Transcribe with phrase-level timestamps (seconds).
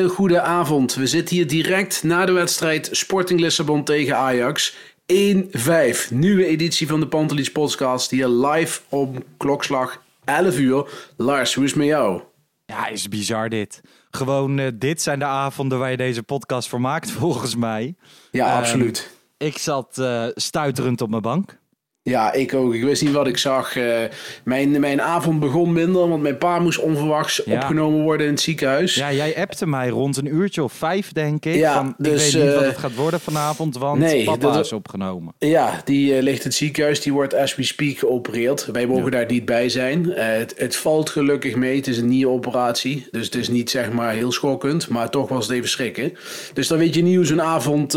[0.00, 0.94] Hele goede avond.
[0.94, 4.76] We zitten hier direct na de wedstrijd Sporting Lissabon tegen Ajax.
[5.12, 6.10] 1-5.
[6.10, 8.10] Nieuwe editie van de Pantelis podcast.
[8.10, 10.88] Hier live om klokslag 11 uur.
[11.16, 12.22] Lars, hoe is het met jou?
[12.66, 13.80] Ja, is bizar dit.
[14.10, 17.94] Gewoon, eh, dit zijn de avonden waar je deze podcast voor maakt, volgens mij.
[18.30, 19.10] Ja, Ehm, absoluut.
[19.38, 21.58] Ik zat eh, stuiterend op mijn bank.
[22.02, 22.74] Ja, ik ook.
[22.74, 23.76] Ik wist niet wat ik zag.
[23.76, 23.98] Eh,
[24.44, 27.54] mijn, mijn avond begon minder, want mijn pa moest onverwachts Ja.
[27.54, 28.94] opgenomen worden in het ziekenhuis.
[28.94, 31.54] Ja, jij appte mij rond een uurtje of vijf, denk ik.
[31.54, 34.38] Ja, van, dus, ik weet niet wat eh, het gaat worden vanavond, want nee, papa
[34.52, 35.34] dat- is opgenomen.
[35.38, 37.00] Ja, die eh, ligt in het ziekenhuis.
[37.00, 38.66] Die wordt as we speak geopereerd.
[38.72, 40.04] Wij mogen daar niet bij zijn.
[40.10, 41.76] Het, het valt gelukkig mee.
[41.76, 43.06] Het is een nieroperatie.
[43.10, 44.88] Dus het is niet zeg maar heel schokkend.
[44.88, 46.12] Maar toch was het even schrikken.
[46.52, 47.92] Dus dan weet je niet hoe zo'n avond,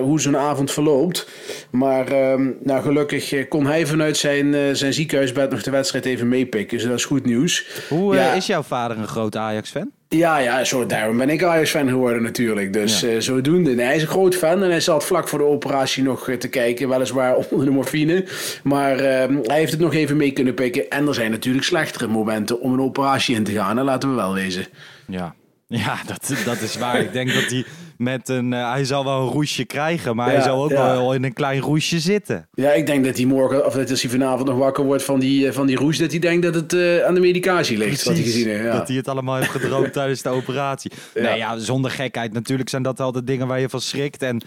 [0.00, 1.28] hoe zo'n avond verloopt.
[1.70, 6.28] Maar ehm, nou, gelukkig kon hij vanuit zijn, eh, zijn ziekenhuisbed nog de wedstrijd even
[6.28, 6.78] meepikken.
[6.78, 7.66] Dus dat is goed nieuws.
[7.88, 8.32] Hoe eh, Ja.
[8.32, 9.90] is jouw vader een grote Ajax-fan?
[10.08, 12.72] Ja, ja, zo, daarom ben ik Ajax-fan geworden natuurlijk.
[12.72, 13.08] Dus Ja.
[13.08, 13.74] eh, zodoende.
[13.74, 16.36] Nee, hij is een groot fan en hij zat vlak voor de operatie nog eh,
[16.36, 16.88] te kijken.
[16.88, 18.24] Weliswaar onder de morfine.
[18.62, 20.90] Maar eh, hij heeft het nog even mee kunnen pikken.
[20.90, 23.78] En er zijn natuurlijk slechtere momenten om een operatie in te gaan.
[23.78, 24.66] En laten we wel wezen.
[25.06, 25.34] Ja,
[25.66, 27.00] ja dat, dat is waar.
[27.00, 27.64] ik denk dat hij
[27.96, 28.52] met een...
[28.52, 30.86] eh, hij zal wel een roesje krijgen, maar Ja, hij zal ook ja.
[30.86, 32.48] wel in een klein roesje zitten.
[32.52, 35.20] Ja, ik denk dat hij morgen, of dat als hij vanavond nog wakker wordt van
[35.20, 38.04] die, eh, van die roes, dat hij denkt dat het eh, aan de medicatie ligt.
[38.04, 38.62] Wat hij gezien heeft.
[38.64, 38.72] Ja.
[38.72, 40.92] Dat hij het allemaal heeft gedroomd tijdens de operatie.
[41.14, 42.32] Nee, ja, zonder gekheid.
[42.32, 44.22] Natuurlijk zijn dat altijd dingen waar je van schrikt.
[44.22, 44.42] En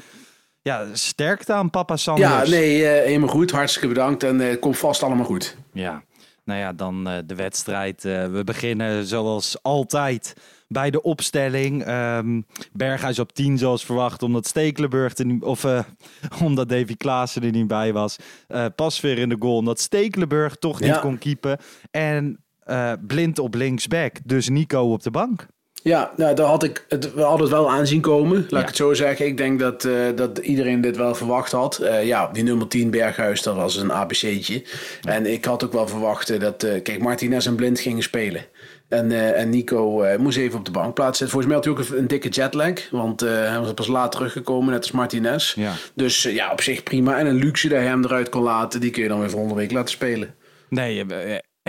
[0.61, 2.29] ja, sterkte aan papa Sanders.
[2.29, 3.51] ja, nee, helemaal goed.
[3.51, 4.23] Hartstikke bedankt.
[4.23, 5.57] En het komt vast allemaal goed.
[5.73, 6.03] Ja,
[6.43, 8.03] nou ja, dan de wedstrijd.
[8.03, 10.33] We beginnen zoals altijd
[10.67, 11.83] bij de opstelling.
[11.83, 12.41] Ehm
[12.73, 15.79] Berghuis op 10 zoals verwacht, omdat Stekelenburg er niet, of eh,
[16.43, 18.15] omdat Davy Klaassen er niet bij was.
[18.47, 21.59] Eh pas weer in de goal, omdat Stekelenburg toch niet kon keepen.
[21.91, 25.47] En eh, blind op linksback, dus Nico op de bank.
[25.83, 28.59] Ja, nou, daar had ik het, we hadden het wel aanzien komen, laat Ja.
[28.59, 29.25] ik het zo zeggen.
[29.25, 31.77] Ik denk dat, eh, dat iedereen dit wel verwacht had.
[31.77, 34.63] Eh, ja, die nummer 10 Berghuis, dat was een ABC'tje.
[35.01, 38.45] En ik had ook wel verwacht eh, dat, kijk, Martinez en Blind gingen spelen.
[38.89, 41.29] En, en Nico moest even op de bank plaatsen.
[41.29, 44.71] Volgens mij had hij ook een, een dikke jetlag, want hij was pas laat teruggekomen,
[44.71, 45.53] net als Martinez.
[45.53, 45.73] Ja.
[45.95, 47.17] Dus ja, op zich prima.
[47.17, 49.55] En een luxe dat hij hem eruit kon laten, die kun je dan weer volgende
[49.55, 50.35] week laten spelen.
[50.69, 51.05] Nee,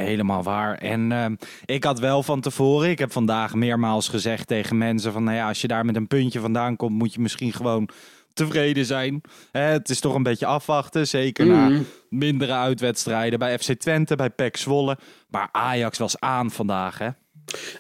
[0.05, 0.79] helemaal waar.
[0.79, 5.25] En ehm, ik had wel van tevoren, ik heb vandaag meermaals gezegd tegen mensen van,
[5.25, 7.89] nou ja, als je daar met een puntje vandaan komt, moet je misschien gewoon
[8.33, 9.21] tevreden zijn.
[9.53, 14.57] Het is toch een beetje afwachten, zeker na mindere uitwedstrijden bij FC Twente, bij PEC
[14.57, 14.99] Zwolle.
[15.29, 17.09] Maar Ajax was aan vandaag, hè?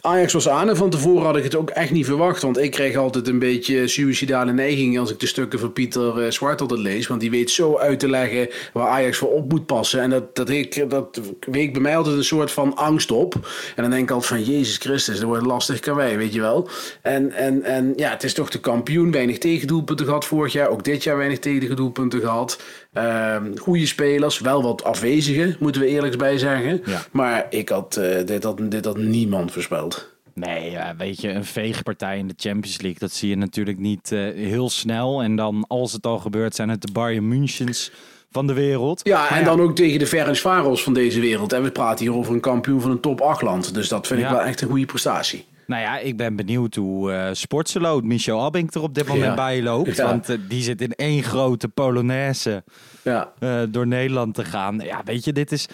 [0.01, 2.43] Ajax was aan en van tevoren had ik het ook echt niet verwacht.
[2.43, 6.31] Want ik kreeg altijd een beetje suïcidale neiging als ik de stukken van Pieter eh,
[6.31, 7.06] Zwart altijd lees.
[7.06, 10.00] Want die weet zo uit te leggen waar Ajax voor op moet passen.
[10.00, 13.35] En dat, dat, ik, dat week bij mij altijd een soort van angst op.
[13.76, 16.69] En dan denk ik altijd van Jezus Christus, dat wordt lastig karwei, weet je wel.
[17.03, 19.11] En, en, en ja, het is toch de kampioen.
[19.11, 20.69] Weinig tegendoelpunten gehad vorig jaar.
[20.69, 22.59] Ook dit jaar weinig tegendoelpunten gehad.
[22.93, 26.81] Ehm goede spelers, wel wat afwezigen, moeten we eerlijk bij zeggen.
[26.85, 27.00] Ja.
[27.11, 30.17] Maar ik had, eh, dit, had, dit had niemand voorspeld.
[30.35, 34.12] Nee, ja, weet je, een veegpartij in de Champions League, dat zie je natuurlijk niet
[34.12, 35.23] eh, heel snel.
[35.23, 37.93] En dan, als het al gebeurt, zijn het de Bayern Münchens
[38.31, 39.00] van de wereld.
[39.02, 41.52] Ja, Maar en dan ook tegen de Ferencvaros van deze wereld.
[41.52, 43.75] En we praten hier over een kampioen van een top 8 land.
[43.75, 45.44] Dus dat vind ik wel echt een goede prestatie.
[45.69, 49.35] Nou ja, ik ben benieuwd hoe eh Sportseloot Michel Abink er op dit moment Ja.
[49.35, 49.97] bij loopt.
[49.97, 50.05] Ja.
[50.05, 52.65] Want eh, die zit in één grote Polonaise
[53.05, 53.32] Ja.
[53.38, 54.79] eh, door Nederland te gaan.
[54.79, 55.67] Ja, weet je, dit is...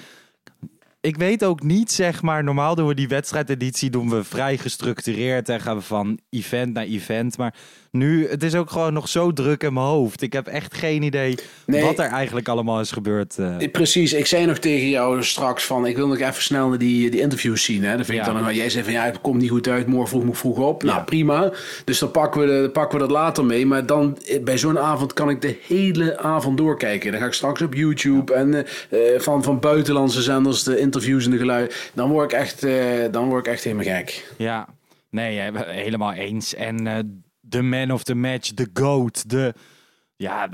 [1.00, 5.48] Ik weet ook niet, zeg maar, normaal doen we die wedstrijdeditie doen we vrij gestructureerd
[5.48, 7.36] en gaan we van event naar event.
[7.38, 7.54] Maar
[7.94, 10.22] nu, het is ook gewoon nog zo druk in mijn hoofd.
[10.22, 11.34] Ik heb echt geen idee
[11.66, 11.82] Nee.
[11.82, 13.38] wat er eigenlijk allemaal is gebeurd.
[13.38, 13.62] eh.
[13.62, 17.10] Eh, Precies, ik zei nog tegen jou straks van ik wil nog even snel die,
[17.10, 17.84] die interviews zien.
[17.84, 17.96] Hè.
[17.96, 20.24] Dat vind ik dan, jij zei van ja, het komt niet goed uit, morgen vroeg
[20.24, 20.82] moet vroeg op.
[20.82, 21.02] Nou Ja.
[21.04, 21.52] prima,
[21.84, 23.66] dus dan pakken we, de, pakken we dat later mee.
[23.66, 27.10] Maar dan eh, bij zo'n avond kan ik de hele avond doorkijken.
[27.12, 31.24] Dan ga ik straks op YouTube en eh, eh, van, van buitenlandse zenders de interviews
[31.24, 31.76] en de geluiden.
[31.94, 32.74] Dan word ik echt, eh,
[33.10, 34.32] dan word ik echt helemaal gek.
[34.36, 34.68] Ja,
[35.10, 36.54] nee, eh, helemaal eens.
[36.54, 36.98] En eh,
[37.44, 39.54] de man of the match, de GOAT, de...
[40.16, 40.48] Ja,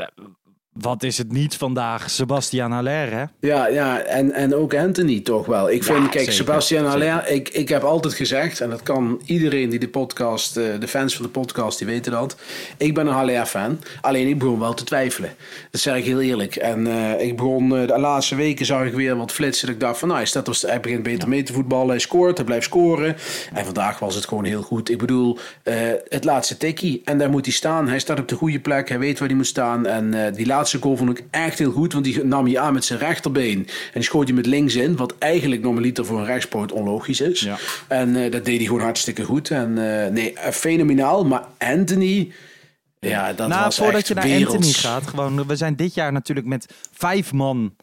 [0.80, 2.10] wat is het niet vandaag?
[2.10, 3.24] Sebastian Haller, hè?
[3.48, 5.70] Ja, ja en, en ook Anthony toch wel.
[5.70, 6.84] Ik vind, Ja, kijk, zeker, Sebastian.
[6.84, 10.88] Haller, ik, ik heb altijd gezegd, en dat kan iedereen die de podcast, eh, de
[10.88, 12.36] fans van de podcast, die weten dat.
[12.76, 15.30] Ik ben een Haller-fan, alleen ik begon wel te twijfelen.
[15.70, 16.56] Dat zeg ik heel eerlijk.
[16.56, 19.66] En eh, ik begon, eh, de laatste weken zag ik weer wat flitsen.
[19.66, 21.98] Dat ik dacht van, nou, hij, staat, er- hij begint beter mee te voetballen, hij
[21.98, 23.16] scoort, hij blijft scoren.
[23.52, 24.90] En vandaag was het gewoon heel goed.
[24.90, 25.38] Ik bedoel,
[26.08, 27.88] het laatste tikkie, en daar moet hij staan.
[27.88, 29.86] Hij staat op de goede plek, hij weet waar hij moet staan.
[29.86, 32.84] En die laatste goal vond ik echt heel goed, want die nam hij aan met
[32.84, 33.58] zijn rechterbeen.
[33.58, 37.40] En die schoot hij met links in, wat eigenlijk normaliter voor een rechtspoot onlogisch is.
[37.40, 37.56] Ja.
[37.88, 39.50] En eh, dat deed hij gewoon hartstikke goed.
[39.50, 41.24] En eh, nee, eh, fenomenaal.
[41.24, 42.32] Maar Anthony,
[43.00, 44.54] ja, dat nou, was voordat echt je naar werelds.
[44.54, 47.74] Anthony gaat, gewoon, we zijn dit jaar natuurlijk met vijf man,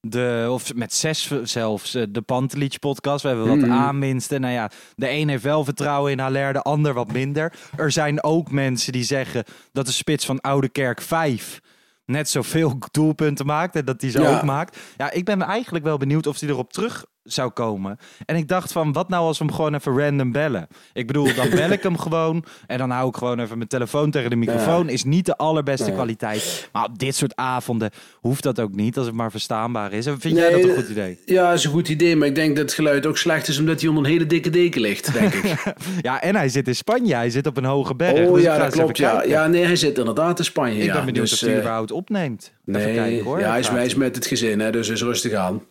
[0.00, 3.22] de, of met zes zelfs, de Pantelic podcast.
[3.22, 3.72] We hebben wat Mhm.
[3.72, 4.40] aanwinsten.
[4.40, 7.52] Nou ja, de een heeft wel vertrouwen in Haller, de ander wat minder.
[7.76, 11.60] Er zijn ook mensen die zeggen dat de spits van Oude Kerk 5
[12.06, 14.36] net zoveel doelpunten maakt en dat hij ze Ja.
[14.36, 14.78] ook maakt.
[14.96, 17.98] Ja, ik ben eigenlijk wel benieuwd of hij erop terug zou komen.
[18.26, 20.66] En ik dacht van, wat nou als we hem gewoon even random bellen?
[20.92, 24.10] Ik bedoel, dan bel ik hem gewoon en dan hou ik gewoon even mijn telefoon
[24.10, 24.88] tegen de microfoon.
[24.88, 26.68] Is niet de allerbeste kwaliteit.
[26.72, 27.90] Maar op dit soort avonden
[28.20, 30.06] hoeft dat ook niet, als het maar verstaanbaar is.
[30.06, 31.18] En vind jij dat een goed idee?
[31.24, 32.16] Ja, is een goed idee.
[32.16, 34.50] Maar ik denk dat het geluid ook slecht is omdat hij onder een hele dikke
[34.50, 35.42] deken ligt, denk ik.
[36.00, 38.26] Ja, en hij zit in Spanje, hij zit op een hoge berg.
[38.28, 38.96] oh Dus ja, dat klopt.
[38.96, 39.10] Ja.
[39.10, 39.28] kijken.
[39.28, 40.78] ja, nee, hij zit inderdaad in Spanje.
[40.78, 40.92] Ik ja.
[40.92, 42.52] ben benieuwd Dus, of hij eh, überhaupt opneemt.
[42.64, 43.40] Nee, kijken hoor.
[43.40, 45.62] ja, hij is, hij is met het gezin, hè, dus is rustig aan.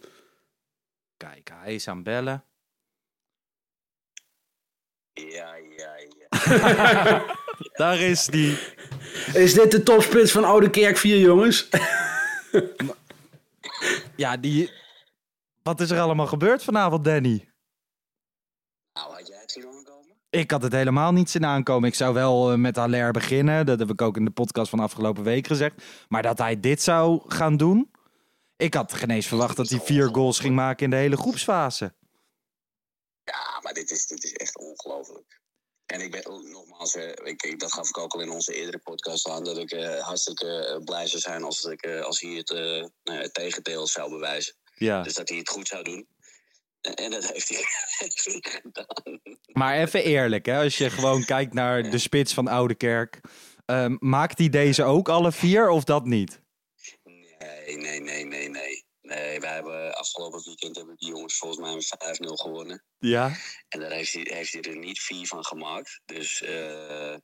[1.24, 2.44] Kijk, hij is aan het bellen.
[5.14, 7.36] Ja, ja, ja.
[7.84, 8.58] Daar is die.
[9.34, 11.70] Is dit de topspits van Oude Kerk 4, jongens?
[14.16, 14.72] Ja, die...
[15.62, 17.50] Wat is er allemaal gebeurd vanavond, Danny?
[18.94, 20.16] Nou, had jij het zien aankomen?
[20.30, 21.90] Ik had het helemaal niet zien aankomen.
[21.90, 23.66] Ik zou wel eh, met Haller beginnen.
[23.66, 25.84] Dat heb ik ook in de podcast van afgelopen week gezegd.
[26.08, 27.93] Maar dat hij dit zou gaan doen...
[28.58, 31.94] Ik had geen eens verwacht dat hij vier goals ging maken in de hele groepsfase.
[33.24, 35.42] Ja, maar dit is, dit is echt ongelooflijk.
[35.86, 38.54] En ik ben oh, nogmaals, eh, ik, ik- dat gaf ik ook al in onze
[38.56, 42.32] eerdere podcast aan, dat ik eh, hartstikke eh, blij zou zijn als, ik, als hij
[42.32, 42.50] het,
[43.04, 44.54] ja, het tegendeel zou bewijzen.
[44.76, 45.02] Ja.
[45.02, 46.08] Dus dat hij het goed zou doen.
[46.82, 47.64] En, dat heeft hij,
[48.52, 49.22] gedaan.
[49.54, 50.64] Maar even eerlijk, hè?
[50.64, 53.22] als je gewoon kijkt naar de spits van Oude Kerk.
[53.66, 56.42] ehm, maakt hij deze ook alle vier of dat niet?
[57.04, 58.43] Nee, nee, nee, nee,
[59.16, 59.40] nee.
[59.40, 62.84] Wij hebben afgelopen weekend hebben die jongens volgens mij met 5-0 gewonnen.
[63.00, 63.36] Ja.
[63.70, 66.02] En daar heeft hij, heeft hij er niet vier van gemaakt.
[66.06, 67.16] Dus eh,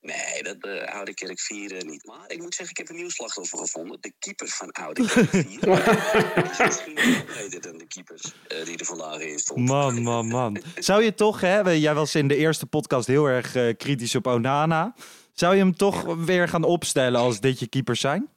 [0.00, 2.04] nee, dat uh, Oude Kerk 4 niet.
[2.06, 4.00] Maar ik moet zeggen, ik heb een nieuw slachtoffer gevonden.
[4.00, 6.48] De keeper van Oude Kerk 4.
[6.50, 6.94] is misschien
[7.26, 9.68] beter dan de keepers eh, die er vandaag in stond.
[9.68, 10.62] Man, man, man.
[10.78, 11.60] Zou je toch, hè?
[11.60, 14.94] Jij was in de eerste podcast heel erg eh, kritisch op Onana.
[15.32, 18.35] Zou je hem toch weer gaan opstellen als dit je keepers zijn?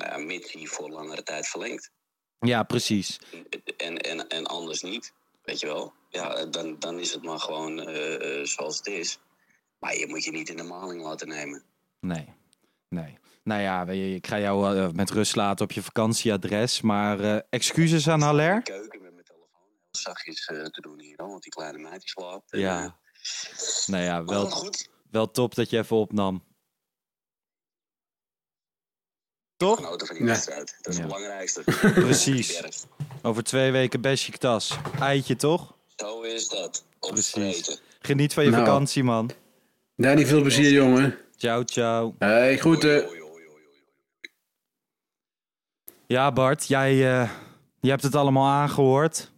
[0.00, 1.90] Nou, mits hij voor langere tijd verlengt.
[2.38, 3.18] Ja, precies.
[3.76, 5.92] En, en, en anders niet, weet je wel.
[6.08, 9.18] Ja, dan, dan is het maar gewoon uh, uh, zoals het is.
[9.78, 11.62] Maar je moet je niet in de maling laten nemen.
[12.00, 12.34] Nee,
[12.88, 13.18] nee.
[13.42, 16.80] Nou ja, ik ga jou uh, met rust laten op je vakantieadres.
[16.80, 18.56] Maar uh, excuses aan Haller.
[18.56, 22.00] Ik keuken met mijn telefoon heel zachtjes uh, te doen hier, want die kleine meid
[22.00, 22.50] die slaapt.
[22.50, 22.98] Ja.
[23.86, 24.88] nou ja, wel, goed.
[25.10, 26.44] wel top dat je even opnam.
[29.60, 29.76] Toch?
[29.76, 30.76] Genoten van die wedstrijd.
[30.80, 31.04] Dat is ja.
[31.04, 31.62] het belangrijkste.
[32.06, 32.62] Precies.
[33.22, 34.78] Over twee weken Besiktas.
[35.00, 35.74] Eitje, toch?
[35.96, 36.84] Zo is dat.
[37.00, 37.80] Precies.
[38.00, 38.64] Geniet van je nou.
[38.64, 39.30] vakantie, man.
[39.96, 41.16] Danny, veel plezier, jongen.
[41.36, 42.14] Ciao, ciao.
[42.18, 43.04] Hey, groeten.
[46.06, 47.30] Ja, Bart, jij, uh,
[47.80, 49.30] je hebt het allemaal aangehoord.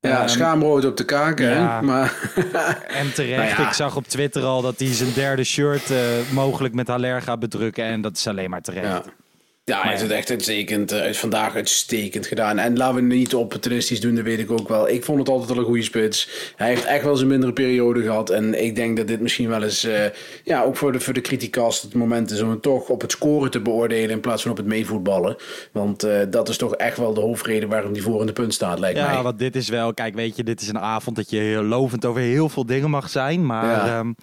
[0.00, 1.82] Ja, um, schaamrood op de kaak, ja, hè?
[1.82, 2.32] Maar...
[3.00, 3.48] en terecht.
[3.48, 3.68] Nou ja.
[3.68, 5.98] Ik zag op Twitter al dat hij zijn derde shirt uh,
[6.32, 7.84] mogelijk met Haller gaat bedrukken.
[7.84, 9.04] En dat is alleen maar terecht.
[9.04, 9.22] Ja.
[9.66, 12.58] Ja, hij heeft het echt uitstekend, uh, vandaag uitstekend gedaan.
[12.58, 14.88] En laten we niet opportunistisch doen, dat weet ik ook wel.
[14.88, 16.28] Ik vond het altijd al een goede spits.
[16.56, 18.30] Hij heeft echt wel zijn mindere periode gehad.
[18.30, 20.04] En ik denk dat dit misschien wel eens, uh,
[20.44, 23.10] ja, ook voor de, voor de criticast het moment is om hem toch op het
[23.10, 25.36] scoren te beoordelen in plaats van op het meevoetballen.
[25.72, 28.54] Want uh, dat is toch echt wel de hoofdreden waarom die voor in de punt
[28.54, 29.14] staat, lijkt ja, mij.
[29.14, 32.04] Ja, want dit is wel, kijk, weet je, dit is een avond dat je lovend
[32.04, 33.46] over heel veel dingen mag zijn.
[33.46, 33.98] Maar ja.
[33.98, 34.16] um,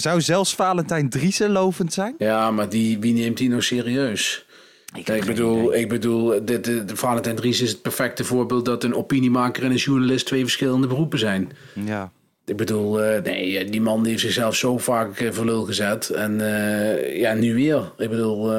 [0.00, 2.14] zou zelfs Valentijn Driessen lovend zijn?
[2.18, 4.46] Ja, maar die, wie neemt die nou serieus?
[4.94, 8.84] Ik, ik bedoel, ik bedoel dit, de, de Valentijn Dries is het perfecte voorbeeld dat
[8.84, 11.50] een opiniemaker en een journalist twee verschillende beroepen zijn.
[11.84, 12.12] Ja.
[12.44, 16.08] Ik bedoel, uh, nee, die man die heeft zichzelf zo vaak uh, voor lul gezet.
[16.08, 17.92] En uh, ja, nu weer.
[17.98, 18.52] Ik bedoel.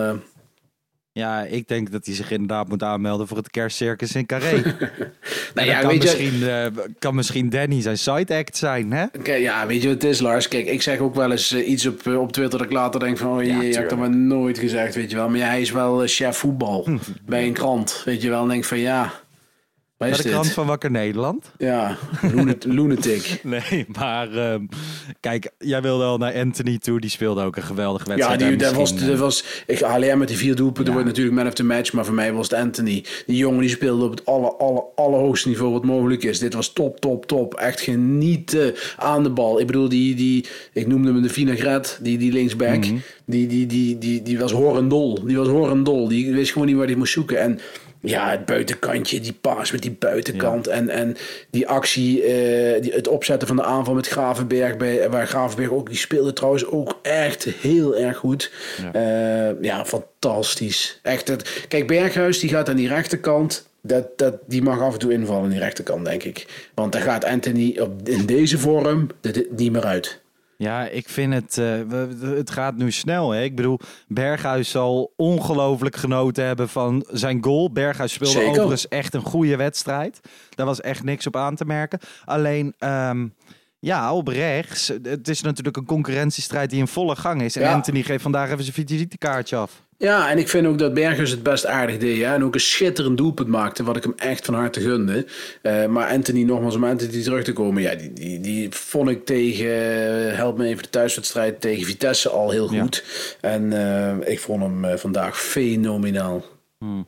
[1.18, 4.62] Ja, ik denk dat hij zich inderdaad moet aanmelden voor het kerstcircus in Carré.
[5.56, 6.72] nou ja, kan, weet misschien, je...
[7.00, 9.06] kan misschien Danny zijn side act zijn, hè?
[9.24, 10.48] Kijk, ja, weet je wat het is, Lars?
[10.48, 13.00] Kijk, ik zeg ook wel eens uh, iets op, uh, op Twitter dat ik later
[13.00, 13.38] denk van...
[13.38, 15.30] oh, je, ja, je hebt dat maar nooit gezegd, weet je wel.
[15.30, 16.88] Maar ja, hij is wel chef voetbal
[17.26, 18.42] bij een krant, weet je wel.
[18.42, 19.14] En denk van, ja...
[19.98, 21.52] Bij de krant van Wakker Nederland?
[21.58, 21.98] Ja,
[22.66, 23.40] lunatic.
[23.44, 24.56] nee, maar uh,
[25.20, 27.00] kijk, jij wilde al naar Anthony toe.
[27.00, 28.40] Die speelde ook een geweldige wedstrijd.
[28.42, 30.92] Ja, die, dat was, dat was, ik alleen met die vier doelpunten ja.
[30.92, 31.94] wordt natuurlijk man of the match.
[31.94, 33.06] Maar voor mij was het Anthony.
[33.26, 36.40] Die jongen die speelde op het aller, aller, allerhoogste niveau wat mogelijk is.
[36.40, 37.54] Dit was top, top, top.
[37.54, 39.60] Echt genieten aan de bal.
[39.60, 42.76] Ik bedoel, die, die ik noemde hem de vinaigrette, die, die linksback.
[42.76, 43.02] Mm -hmm.
[43.26, 45.26] die, die, die, die, die was horendol.
[45.26, 46.08] Die was horendol.
[46.08, 47.40] Die wist gewoon niet waar hij moest zoeken.
[47.40, 47.60] En
[48.02, 50.66] ja, het buitenkantje, die paas met die buitenkant.
[50.66, 50.72] Ja.
[50.72, 51.16] En, en
[51.50, 54.78] die actie, uh, die, het opzetten van de aanval met Gravenberg.
[54.78, 58.52] Bij, waar Gravenberg ook, die speelde trouwens ook echt heel erg goed.
[58.94, 61.00] Ja, uh, ja fantastisch.
[61.04, 63.68] Echt, het, kijk, Berghuis die gaat aan die rechterkant.
[63.82, 66.70] Dat, dat, die mag af en toe invallen aan die rechterkant, denk ik.
[66.74, 69.08] Want daar gaat Anthony op, in deze vorm
[69.50, 70.20] niet meer uit.
[70.58, 71.58] Ja, ik vind het.
[71.58, 71.82] Uh,
[72.22, 73.32] het gaat nu snel.
[73.32, 73.44] Hè?
[73.44, 77.72] Ik bedoel, Berghuis zal ongelooflijk genoten hebben van zijn goal.
[77.72, 78.50] Berghuis speelde Zeker.
[78.52, 80.20] overigens echt een goede wedstrijd.
[80.50, 82.00] Daar was echt niks op aan te merken.
[82.26, 82.74] Alleen.
[82.80, 83.34] Um,
[83.80, 84.88] ja, op rechts.
[85.04, 87.56] Het is natuurlijk een concurrentiestrijd die in volle gang is.
[87.56, 87.74] En Ja.
[87.74, 89.86] Anthony geeft vandaag even zijn visitekaartje af.
[90.00, 92.22] Ja, en ik vind ook dat Bergers het best aardig deed.
[92.24, 92.34] Hè?
[92.34, 95.26] En ook een schitterend doelpunt maakte, wat ik hem echt van harte gunde.
[95.62, 97.82] Eh, maar Anthony, nogmaals om Anthony terug te komen.
[97.82, 99.68] Ja, die, die, die vond ik tegen,
[100.36, 102.82] help me even de thuiswedstrijd, tegen Vitesse al heel Ja.
[102.82, 103.04] goed.
[103.42, 106.44] En eh, ik vond hem eh, vandaag fenomenaal.
[106.78, 107.08] Hmm.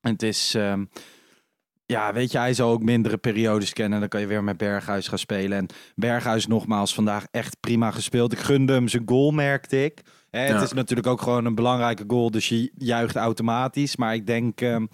[0.00, 0.54] En het is.
[0.54, 0.84] ehm,
[1.86, 4.00] ja, weet je, hij zal ook mindere periodes kennen.
[4.00, 5.58] Dan kan je weer met Berghuis gaan spelen.
[5.58, 8.32] En Berghuis nogmaals vandaag echt prima gespeeld.
[8.32, 10.00] Ik gunde hem zijn goal, merkte ik.
[10.40, 13.96] Het is natuurlijk ook gewoon een belangrijke goal, dus je juicht automatisch.
[13.96, 14.86] Maar ik denk, ehm,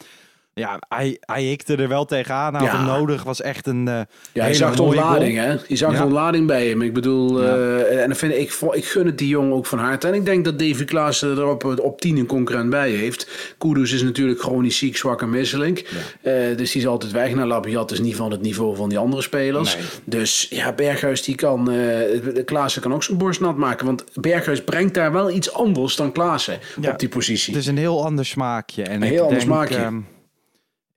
[0.59, 2.55] ja, hij, hij hikte er wel tegenaan.
[2.55, 2.85] Had Ja.
[2.85, 4.01] nodig, was echt een eh
[4.33, 5.57] Ja, je zag de ontlading, hè?
[5.67, 5.99] Je zag Ja.
[5.99, 6.83] de ontlading bij hem.
[6.83, 7.55] Ik bedoel, Ja.
[7.57, 10.07] eh, en dan vind ik, ik, ik gun het die jongen ook van harte.
[10.09, 13.55] En ik denk dat Davy Klaassen er op, op 10 een concurrent bij heeft.
[13.59, 15.91] Kudus is natuurlijk chronisch ziek, zwak en misselijk.
[16.23, 17.35] Eh, dus die is altijd weg.
[17.35, 19.75] Nou, Labiat is niet van het niveau van die andere spelers.
[19.77, 19.85] Nee.
[20.05, 23.87] Dus ja, Berghuis die kan, eh Klaassen kan ook zijn borst nat maken.
[23.87, 26.59] Want Berghuis brengt daar wel iets anders dan Klaassen
[26.91, 27.53] op die positie.
[27.55, 28.83] Het is een heel ander smaakje.
[28.83, 29.77] En Een ik heel ander denk, smaakje.
[29.77, 29.97] ehm,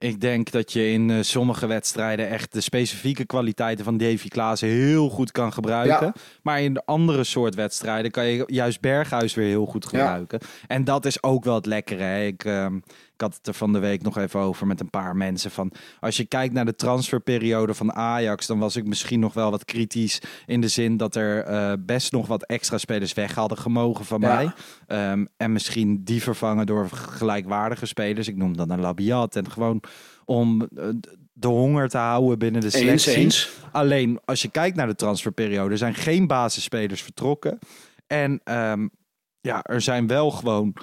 [0.02, 4.68] ik denk dat je in eh, sommige wedstrijden echt de specifieke kwaliteiten van Davy Klaassen
[4.68, 6.06] heel goed kan gebruiken.
[6.06, 6.14] Ja.
[6.42, 10.40] Maar in de andere soort wedstrijden kan je juist Berghuis weer heel goed gebruiken.
[10.68, 12.04] En dat is ook wel het lekkere.
[12.04, 12.26] Hè?
[12.26, 12.80] Ik, ehm,
[13.22, 15.52] ik had het er van de week nog even over met een paar mensen.
[15.52, 19.52] Van, als je kijkt naar de transferperiode van Ajax, dan was ik misschien nog wel
[19.52, 20.22] wat kritisch.
[20.46, 24.22] In de zin dat er eh, best nog wat extra spelers weg hadden gemogen van
[24.22, 24.36] Ja.
[24.36, 24.52] mij.
[24.88, 28.28] Ehm, en misschien die vervangen door gelijkwaardige spelers.
[28.28, 29.36] Ik noem dan een Labiat.
[29.36, 29.84] En gewoon
[30.26, 30.86] om eh,
[31.34, 33.16] de honger te houden binnen de Eens, selectie.
[33.16, 33.50] eens.
[33.72, 37.60] Alleen als je kijkt naar de transferperiode, zijn geen basisspelers vertrokken.
[38.08, 38.88] En ehm,
[39.42, 40.76] ja, er zijn wel gewoon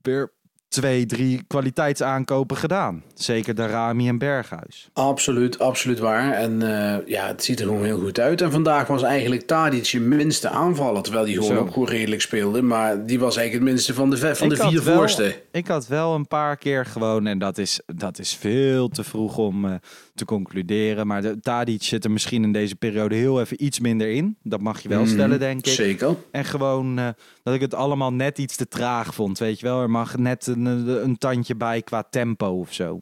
[0.00, 0.32] weer
[0.80, 3.02] twee, drie kwaliteitsaankopen gedaan.
[3.14, 4.88] Zeker de Rami en Berghuis.
[4.92, 6.32] Absoluut, absoluut waar.
[6.32, 8.40] En eh, ja, het ziet er gewoon heel goed uit.
[8.42, 11.02] En vandaag was eigenlijk Tadic je minste aanvaller.
[11.02, 11.58] Terwijl die gewoon Zo.
[11.58, 12.62] ook goed redelijk speelde.
[12.62, 15.42] Maar die was eigenlijk het minste van de, van de Ik vier wel- voorste.
[15.52, 19.36] Ik had wel een paar keer gewoon, en dat is, dat is veel te vroeg
[19.38, 19.74] om eh,
[20.16, 21.06] te concluderen.
[21.06, 24.36] Maar de, Tadic zit er misschien in deze periode heel even iets minder in.
[24.42, 25.72] Dat mag je wel Mhm, stellen, denk ik.
[25.72, 26.16] Zeker.
[26.30, 27.08] En gewoon eh,
[27.42, 29.38] dat ik het allemaal net iets te traag vond.
[29.38, 33.00] Weet je wel, er mag net een, een, een tandje bij qua tempo of zo.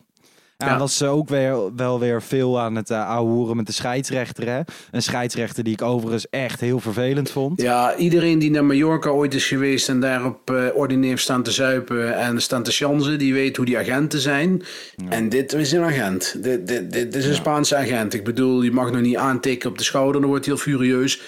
[0.57, 0.71] Ja, Ja.
[0.71, 4.49] dan was ze ook weer, wel weer veel aan het uh, ouwehoeren met de scheidsrechter.
[4.49, 4.61] Hè?
[4.91, 7.61] Een scheidsrechter die ik overigens echt heel vervelend vond.
[7.61, 11.43] Ja, iedereen die naar Mallorca ooit is geweest en daar op eh ordinaire heeft staan
[11.43, 14.63] te zuipen en staan te chansen, die weet hoe die agenten zijn.
[15.09, 16.37] En dit is een agent.
[16.43, 18.15] Dit, dit, dit is een Spaanse agent.
[18.15, 21.21] Ik bedoel, je mag nog niet aantikken op de schouder, dan wordt hij heel furieus.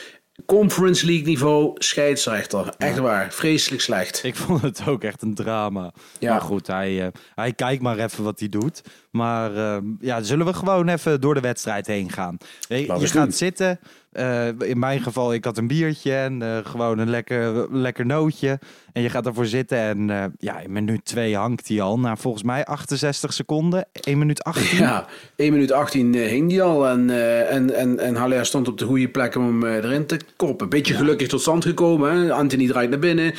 [0.44, 2.74] Conference League niveau, scheidsrechter.
[2.78, 4.24] Echt waar, vreselijk slecht.
[4.24, 5.92] Ik vond het ook echt een drama.
[6.18, 6.30] Ja.
[6.30, 8.82] Maar goed, hij, eh, hij kijkt maar even wat hij doet.
[9.10, 12.36] Maar eh, ja, zullen we gewoon even door de wedstrijd heen gaan.
[12.68, 13.80] Je, je gaat zitten.
[14.12, 18.58] Eh, in mijn geval, ik had een biertje en gewoon een lekker, lekker nootje.
[18.96, 21.98] En je gaat ervoor zitten en eh, ja, in minuut 2 hangt hij al.
[21.98, 23.86] Na volgens mij 68 seconden.
[23.92, 24.78] 1 minuut 18.
[24.78, 26.88] Ja, 1 minuut 18 eh, hing die al.
[26.88, 30.20] En, eh en, en, en Haller stond op de goede plek om hem erin te
[30.36, 30.68] koppen.
[30.68, 32.12] Beetje gelukkig tot stand gekomen.
[32.12, 32.32] Hè?
[32.32, 33.34] Anthony draait naar binnen.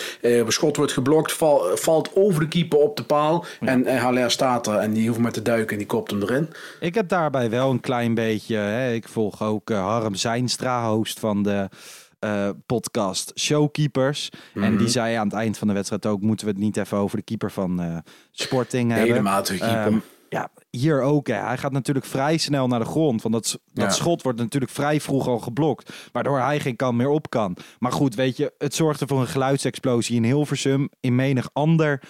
[0.48, 1.34] schot wordt geblokt.
[1.34, 3.46] val- valt over de keeper op de paal.
[3.60, 4.76] En Haller staat er.
[4.76, 6.50] En die hoeft maar te duiken en die kopt hem erin.
[6.80, 8.56] Ik heb daarbij wel een klein beetje.
[8.56, 11.70] Hè, ik volg ook Harm Zijnstra, host van de
[12.19, 14.29] eh, podcast Showkeepers.
[14.53, 14.77] En Mhm.
[14.77, 17.17] die zei aan het eind van de wedstrijd ook: moeten we het niet even over
[17.17, 17.97] de keeper van eh,
[18.31, 19.24] Sporting hebben?
[19.43, 19.67] Keeper.
[19.67, 19.97] Ehm,
[20.29, 21.27] ja, hier ook.
[21.27, 21.33] Hè.
[21.36, 23.21] Hij gaat natuurlijk vrij snel naar de grond.
[23.21, 23.89] Want dat, dat Ja.
[23.91, 26.09] schot wordt natuurlijk vrij vroeg al geblokt.
[26.12, 27.57] Waardoor hij geen kant meer op kan.
[27.79, 30.89] Maar goed, weet je, het zorgde voor een geluidsexplosie in Hilversum.
[31.00, 32.01] In menig ander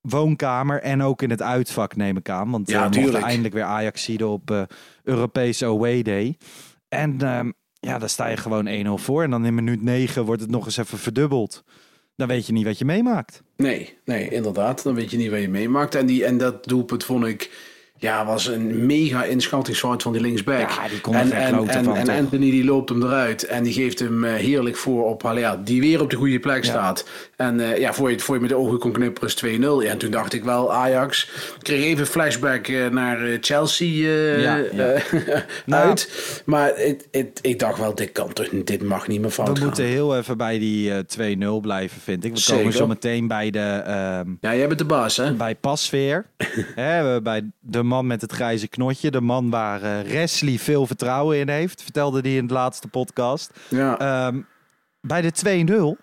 [0.00, 0.80] woonkamer.
[0.82, 2.50] En ook in het uitvak, neem ik aan.
[2.50, 3.24] Want Ja, ja, mochten tuurlijk.
[3.24, 4.62] eindelijk weer Ajaxide op eh,
[5.02, 6.36] Europese away day.
[6.88, 7.50] En ehm,
[7.86, 9.22] ja, dan sta je gewoon 1-0 voor.
[9.22, 11.64] En dan in minuut 9 wordt het nog eens even verdubbeld.
[12.16, 13.42] Dan weet je niet wat je meemaakt.
[13.56, 14.82] Nee, nee, inderdaad.
[14.82, 15.94] Dan weet je niet wat je meemaakt.
[15.94, 17.70] En, die, en dat doelpunt vond ik...
[18.02, 20.70] Ja, was een mega inschattingsfout van die linksback.
[20.70, 22.16] Ja, die kon en, en, en, van, en toch?
[22.16, 23.44] Anthony die loopt hem eruit.
[23.44, 25.64] En die geeft hem eh, heerlijk voor op Haller.
[25.64, 27.04] Die weer op de goede plek staat.
[27.36, 29.84] En eh, ja, voor je, voor je met de ogen kon knipperen is 2-0.
[29.84, 31.24] Ja, en toen dacht ik wel, Ajax.
[31.56, 34.60] Ik kreeg even flashback eh, naar Chelsea Ja,
[35.66, 35.88] Nou.
[35.88, 36.42] uit.
[36.44, 39.54] Maar het, het, ik dacht wel, dit, kan toch, dit mag niet meer fout We
[39.56, 39.64] gaan.
[39.64, 42.36] moeten heel even bij die eh 2-0 blijven, vind ik.
[42.36, 43.58] We komen zo meteen bij de...
[43.86, 45.32] ehm, Ja, jij bent de baas, hè?
[45.32, 46.26] bij Pasveer.
[46.74, 49.10] hè, bij de man met het grijze knotje.
[49.10, 51.82] De man waar eh Wesley veel vertrouwen in heeft.
[51.82, 53.50] Vertelde hij in de laatste podcast.
[53.68, 53.98] Ja.
[53.98, 54.40] Ehm,
[55.00, 55.96] bij de 2-0.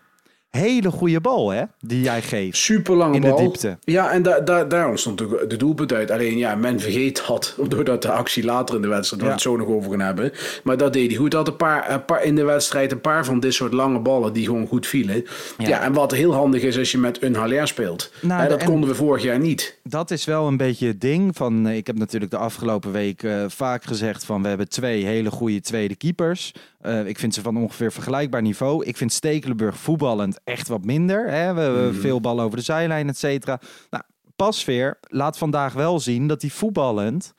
[0.50, 1.64] Hele goede bal, hè?
[1.80, 2.58] Die jij geeft.
[2.58, 3.78] Super lange In de diepte.
[3.84, 6.12] Ja, en daar daar daar ontstond ook de doelpunt uit.
[6.12, 9.46] Alleen ja, men vergeet dat, doordat de actie later in de wedstrijd, waar we het
[9.46, 10.32] zo nog over gaan hebben.
[10.64, 11.32] Maar dat deed hij goed.
[11.32, 14.34] Dat een paar, een paar in de wedstrijd een paar van dit soort lange ballen
[14.34, 15.26] die gewoon goed vielen.
[15.58, 18.12] Ja, en wat heel handig is als je met een Haller speelt.
[18.22, 19.80] Nou, Hè, dat en- konden we vorig jaar niet.
[19.84, 21.36] Dat is wel een beetje het ding.
[21.36, 25.06] Van, eh, ik heb natuurlijk de afgelopen week eh, vaak gezegd van we hebben twee
[25.06, 26.54] hele goede tweede keepers.
[26.80, 28.86] Eh, ik vind ze van ongeveer vergelijkbaar niveau.
[28.86, 31.32] Ik vind Stekelenburg voetballend echt wat minder.
[31.32, 31.54] Hè?
[31.54, 33.60] We hebben veel ballen over de zijlijn, et cetera.
[33.90, 34.04] Nou,
[34.36, 37.34] Pasveer laat vandaag wel zien dat hij voetballend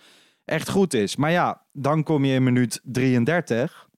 [0.44, 1.16] echt goed is.
[1.16, 3.88] Maar ja, dan kom je in minuut 33.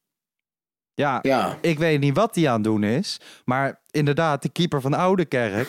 [0.94, 3.20] Ja, Ja, ik weet niet wat hij aan het doen is.
[3.44, 5.68] Maar inderdaad, de keeper van Oudekerk,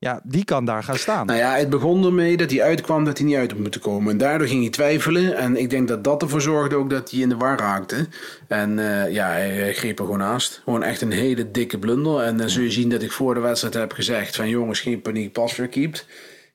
[0.00, 1.26] ja, die kan daar gaan staan.
[1.26, 4.12] Nou ja, het begon ermee dat hij uitkwam dat hij niet uit moeten komen.
[4.12, 5.36] En daardoor ging hij twijfelen.
[5.36, 8.06] En ik denk dat dat ervoor zorgde ook dat hij in de war raakte.
[8.46, 10.60] En eh, ja, hij, greep er gewoon naast.
[10.64, 12.20] Gewoon echt een hele dikke blunder.
[12.20, 15.02] En dan zul je zien dat ik voor de wedstrijd heb gezegd van jongens, geen
[15.02, 16.06] paniek, pas weer keept.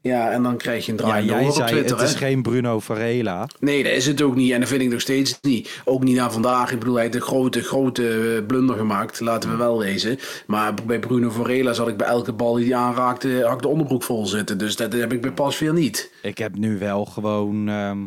[0.04, 1.98] Ja, en dan krijg je een Ja, draai jij op zei Twitter.
[1.98, 2.18] het is hè?
[2.18, 3.48] geen Bruno Varela.
[3.60, 4.52] Nee, dat is het ook niet.
[4.52, 5.82] En dat vind ik nog steeds niet.
[5.86, 6.72] Ook niet naar vandaag.
[6.72, 9.20] Ik bedoel, hij heeft een grote, grote eh, blunder gemaakt.
[9.20, 10.20] Laten we wel wezen.
[10.48, 13.68] Maar bij Bruno Varela zat ik bij elke bal die hij aanraakte, had ik de
[13.68, 14.58] onderbroek vol zitten.
[14.58, 16.12] Dus dat heb ik bij Pasveer niet.
[16.22, 18.06] Ik heb nu wel gewoon ehm,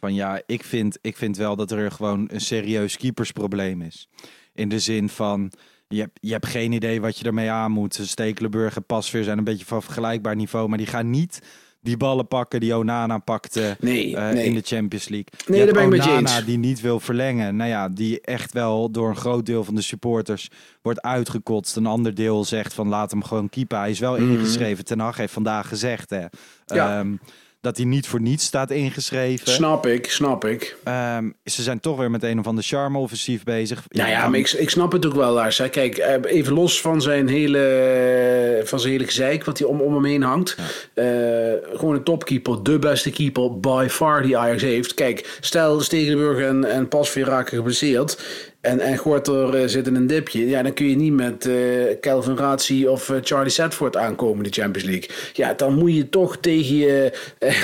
[0.00, 4.08] van ja, ik vind, ik vind wel dat er gewoon een serieus keepersprobleem is.
[4.52, 5.52] In de zin van,
[5.88, 7.98] je hebt, je hebt geen idee wat je ermee aan moet.
[8.02, 11.40] Stekelenburg en Pasveer zijn een beetje van vergelijkbaar niveau, maar die gaan niet
[11.80, 14.44] die ballen pakken die Onana pakte Nee, eh, nee.
[14.44, 15.28] in de Champions League.
[15.46, 16.44] Nee, je daar ben ik met je eens.
[16.44, 17.56] die niet wil verlengen.
[17.56, 20.50] Nou ja, die echt wel door een groot deel van de supporters
[20.82, 21.76] wordt uitgekotst.
[21.76, 23.78] Een ander deel zegt van laat hem gewoon keepen.
[23.78, 24.84] Hij is wel ingeschreven.
[24.84, 26.28] Ten Hag heeft vandaag gezegd hè, Mhm.
[26.74, 26.98] Ja.
[26.98, 27.14] ehm,
[27.64, 29.50] dat hij niet voor niets staat ingeschreven.
[29.50, 30.76] Snap ik, snap ik.
[30.84, 33.82] Ehm, ze zijn toch weer met een of ander charme-offensief bezig.
[33.88, 35.58] Nou ja, maar ik, ik snap het ook wel, Lars.
[35.58, 35.68] hè.
[35.68, 39.94] Kijk, eh, even los van zijn hele, van zijn hele gezeik wat hij om, om
[39.94, 40.56] hem heen hangt.
[40.94, 41.04] Eh,
[41.72, 44.94] gewoon een topkeeper, de beste keeper by far die Ajax heeft.
[44.94, 48.18] Kijk, stel Stegenburg en, en Pasveer raken geblesseerd.
[48.64, 50.48] En, en Gorter eh, zit in een dipje.
[50.48, 51.54] Ja, dan kun je niet met eh
[52.00, 55.08] Kelvin Ratzi of eh, Charlie Setford aankomen in de Champions League.
[55.32, 57.56] Ja, dan moet je toch tegen je, eh,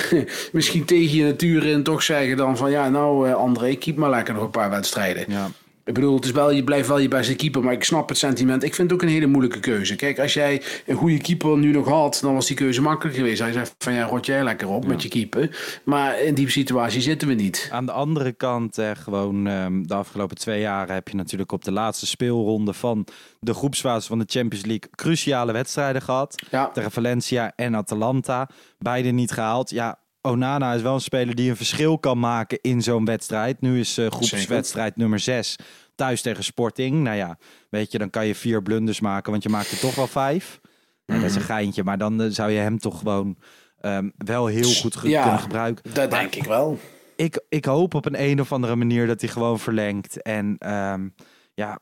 [0.52, 4.10] misschien tegen je natuur in toch zeggen dan van ja, nou eh, André, keep maar
[4.10, 5.24] lekker nog een paar wedstrijden.
[5.28, 5.50] Ja.
[5.90, 8.18] Ik bedoel, het is wel, je blijft wel je beste keeper, maar ik snap het
[8.18, 8.62] sentiment.
[8.62, 9.96] Ik vind het ook een hele moeilijke keuze.
[9.96, 13.40] Kijk, als jij een goede keeper nu nog had, dan was die keuze makkelijk geweest.
[13.40, 15.80] Hij zegt van ja, rot jij lekker op met je keeper.
[15.84, 17.68] Maar in die situatie zitten we niet.
[17.72, 21.64] Aan de andere kant, eh, gewoon ehm, de afgelopen twee jaren heb je natuurlijk op
[21.64, 23.06] de laatste speelronde van
[23.40, 26.42] de groepsfase van de Champions League cruciale wedstrijden gehad.
[26.50, 26.68] Ja.
[26.68, 28.48] Tegen Valencia en Atalanta.
[28.78, 29.70] Beide niet gehaald.
[29.70, 33.60] Ja, Onana is wel een speler die een verschil kan maken in zo'n wedstrijd.
[33.60, 35.56] Nu is uh, groepswedstrijd nummer 6
[35.94, 37.02] thuis tegen Sporting.
[37.02, 37.38] Nou ja,
[37.70, 40.60] weet je, dan kan je vier blunders maken, want je maakt er toch wel vijf.
[41.06, 43.36] Nou, dat is een geintje, maar dan uh, zou je hem toch gewoon
[43.80, 45.92] um, wel heel goed ge ja, kunnen gebruiken.
[45.92, 46.78] Dat denk ik wel.
[47.16, 50.22] Ik, ik hoop op een een of andere manier dat hij gewoon verlengt.
[50.22, 51.14] En um,
[51.54, 51.80] ja,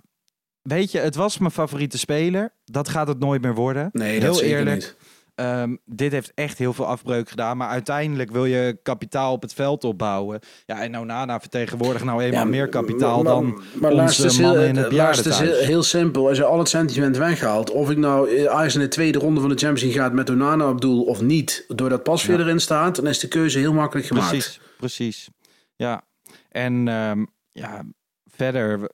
[0.62, 2.55] weet je, het was mijn favoriete speler.
[2.64, 3.88] Dat gaat het nooit meer worden.
[3.92, 4.77] Nee, heel dat eerlijk.
[4.77, 4.96] Niet.
[5.40, 7.57] Um, dit heeft echt heel veel afbreuk gedaan.
[7.57, 10.40] Maar uiteindelijk wil je kapitaal op het veld opbouwen.
[10.66, 14.61] Ja, en Onana vertegenwoordigt nou eenmaal ja, meer kapitaal maar, dan maar onze is mannen
[14.61, 16.29] heel, in het Lars, is heel, heel, simpel.
[16.29, 17.70] Als je al het sentiment weghaalt.
[17.70, 20.68] Of ik nou Ajax in de tweede ronde van de Champions League gaat met Onana
[20.68, 21.64] op doel of niet.
[21.68, 22.44] Doordat Pasveer ja.
[22.44, 22.96] erin staat.
[22.96, 24.29] Dan is de keuze heel makkelijk gemaakt.
[24.29, 25.29] Precies, precies.
[25.77, 26.03] Ja,
[26.48, 27.85] en um, ja,
[28.24, 28.90] verder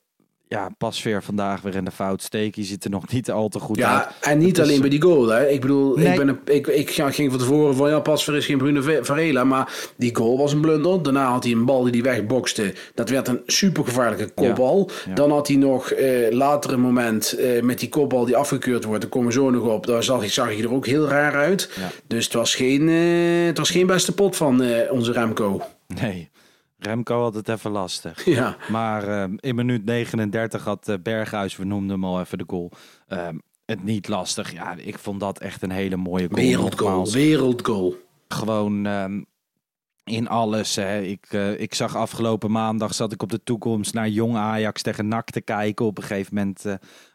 [0.54, 2.62] ja, Pasveer vandaag weer in de fout steken.
[2.62, 4.08] Je ziet er nog niet al te goed ja, uit.
[4.20, 5.28] en niet Het alleen is- bij die goal.
[5.28, 5.48] Hè.
[5.48, 6.06] Ik bedoel, Nee.
[6.12, 8.98] ik, ben een, ik, ik ging van tevoren van ja, Pasveer is geen Bruno Ve-
[9.04, 9.44] Varela.
[9.44, 11.02] Maar die goal was een blunder.
[11.02, 12.74] Daarna had hij een bal die hij wegbokste.
[12.94, 14.90] Dat werd een supergevaarlijke kopbal.
[15.08, 15.14] Ja.
[15.14, 19.00] Dan had hij nog eh, later een moment eh, met die kopbal die afgekeurd wordt.
[19.00, 19.86] Daar komen we zo nog op.
[19.86, 21.70] Daar zag, ik- zag hij er ook heel raar uit.
[21.76, 21.90] Ja.
[22.06, 25.60] Dus het was, geen, eh, het was geen beste pot van eh, onze Remco.
[26.00, 26.30] Nee,
[26.86, 28.24] Remco had het even lastig.
[28.34, 28.56] Ja.
[28.70, 32.70] Maar ehm, in minuut 39 had eh, Berghuis, we noemden hem al even de goal,
[33.08, 34.52] ehm, het niet lastig.
[34.52, 36.42] Ja, ik vond dat echt een hele mooie goal.
[36.46, 37.10] Wereldgoal.
[37.10, 37.94] Wereldgoal.
[38.28, 39.22] Gewoon ehm,
[40.04, 40.76] in alles.
[40.76, 41.00] Hè.
[41.00, 45.08] Ik, eh, ik zag afgelopen maandag, zat ik op de toekomst naar Jong Ajax tegen
[45.08, 45.86] NAC te kijken.
[45.86, 46.64] Op een gegeven moment,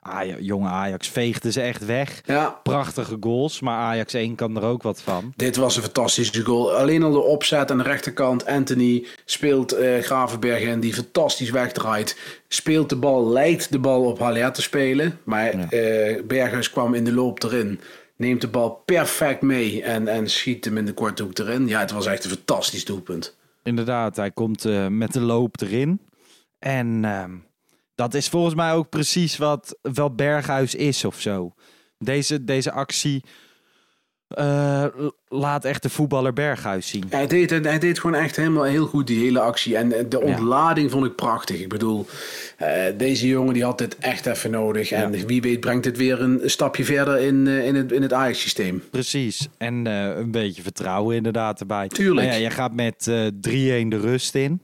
[0.02, 2.21] Aj- Jong Ajax veegde ze echt weg.
[2.25, 2.60] Ja.
[2.63, 5.34] Prachtige goals, maar Ajax 1 kan er ook wat van.
[5.36, 6.73] Dit was een fantastische goal.
[6.73, 8.45] Alleen al de opzet aan de rechterkant.
[8.45, 12.17] Anthony speelt eh Gravenberg en die fantastisch wegdraait.
[12.47, 15.19] Speelt de bal, lijkt de bal op Haller te spelen.
[15.23, 15.69] Maar Ja.
[15.69, 17.80] eh, Berghuis kwam in de loop erin.
[18.20, 21.68] Neemt de bal perfect mee en, en schiet hem in de korte hoek erin.
[21.68, 23.38] Ja, het was echt een fantastisch doelpunt.
[23.64, 26.02] Inderdaad, hij komt eh, met de loop erin.
[26.58, 27.36] En ehm,
[27.96, 31.54] dat is volgens mij ook precies wat, wat Berghuis is of zo.
[31.98, 33.24] Deze, deze actie
[34.30, 34.86] eh,
[35.28, 37.04] laat echt de voetballer Berghuis zien.
[37.10, 39.78] Hij deed, hij deed gewoon echt helemaal heel goed die hele actie.
[39.78, 41.60] En eh, de ontlading vond ik prachtig.
[41.60, 42.06] Ik bedoel,
[42.58, 44.92] eh, deze jongen die had dit echt even nodig.
[44.92, 48.84] En wie weet brengt het weer een stapje verder in, in het, in het Ajax-systeem.
[48.92, 49.48] Precies.
[49.58, 51.88] En een beetje vertrouwen inderdaad erbij.
[51.88, 52.28] Tuurlijk.
[52.28, 54.62] Ja, je gaat met eh 3-1 de rust in.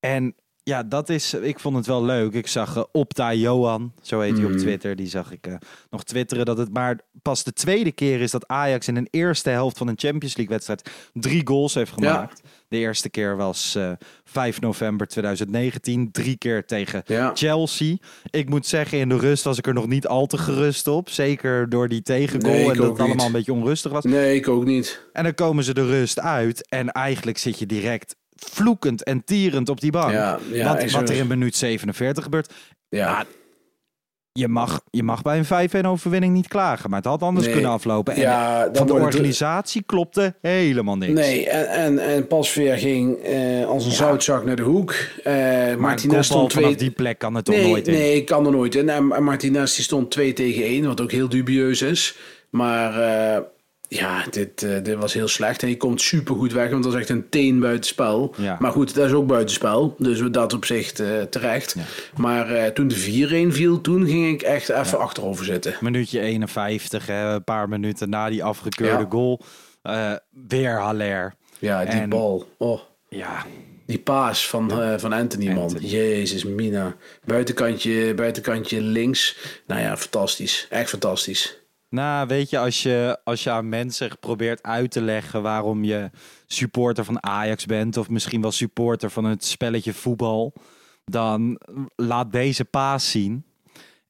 [0.00, 2.32] En ja, dat is, ik vond het wel leuk.
[2.32, 5.54] Ik zag eh, Opta Johan, zo heet hij op Twitter, die zag ik eh,
[5.90, 9.50] nog twitteren dat het maar pas de tweede keer is dat Ajax in een eerste
[9.50, 12.40] helft van een Champions League wedstrijd drie goals heeft gemaakt.
[12.68, 13.90] De eerste keer was eh
[14.24, 17.30] 5 november 2019, drie keer tegen Ja.
[17.34, 17.96] Chelsea.
[18.30, 21.08] Ik moet zeggen, in de rust was ik er nog niet al te gerust op.
[21.10, 23.26] Zeker door die tegengoal Nee, en dat het allemaal niet.
[23.26, 24.04] een beetje onrustig was.
[24.04, 25.02] Nee, ik ook niet.
[25.12, 26.68] En dan komen ze de rust uit.
[26.68, 28.16] En eigenlijk zit je direct
[28.50, 30.12] vloekend en tierend op die bank.
[30.12, 32.52] Ja, Want wat er in minuut 47 gebeurt.
[32.88, 33.24] Ja.
[34.34, 36.90] Je mag, je mag bij een 5-1 overwinning niet klagen.
[36.90, 37.54] Maar het had anders Nee.
[37.54, 38.14] kunnen aflopen.
[38.14, 41.12] En Ja, van de het- organisatie klopte helemaal niks.
[41.12, 44.94] Nee, en, en, en Pasveer ging eh, als een zoutzak naar de hoek.
[45.24, 46.64] Maar Martinez een stond twee...
[46.64, 47.94] vanaf die plek kan het toch nee, nooit in.
[47.94, 48.88] Nee, ik kan er nooit in.
[48.88, 52.16] En, en Martinez die stond 2 tegen 1, wat ook heel dubieus is.
[52.50, 53.42] Maar eh,
[53.94, 55.62] ja, dit, eh, dit was heel slecht.
[55.62, 58.34] En je komt super goed weg, want dat is echt een teen buitenspel.
[58.38, 58.56] Ja.
[58.60, 59.94] Maar goed, dat is ook buitenspel.
[59.98, 61.76] Dus we dat op zich eh, terecht.
[62.16, 65.74] Maar eh, toen de 4-1 viel, toen ging ik echt even achterover zitten.
[65.80, 69.40] Minuutje 51, hè, een paar minuten na die afgekeurde goal.
[70.48, 71.34] weer Haller.
[71.58, 72.48] Ja, die En- bal.
[72.58, 72.80] Oh.
[73.08, 73.44] Ja,
[73.86, 75.58] Die paas van, van Anthony, man.
[75.62, 75.86] Anthony.
[75.86, 76.96] Jezus, Mina.
[77.24, 79.36] Buitenkantje, buitenkantje links.
[79.66, 80.66] Nou ja, fantastisch.
[80.70, 81.61] Echt fantastisch.
[81.92, 86.10] Nou, weet je, als je, als je aan mensen probeert uit te leggen waarom je
[86.46, 90.52] supporter van Ajax bent, of misschien wel supporter van het spelletje voetbal,
[91.04, 91.60] dan
[91.96, 93.44] laat deze paas zien.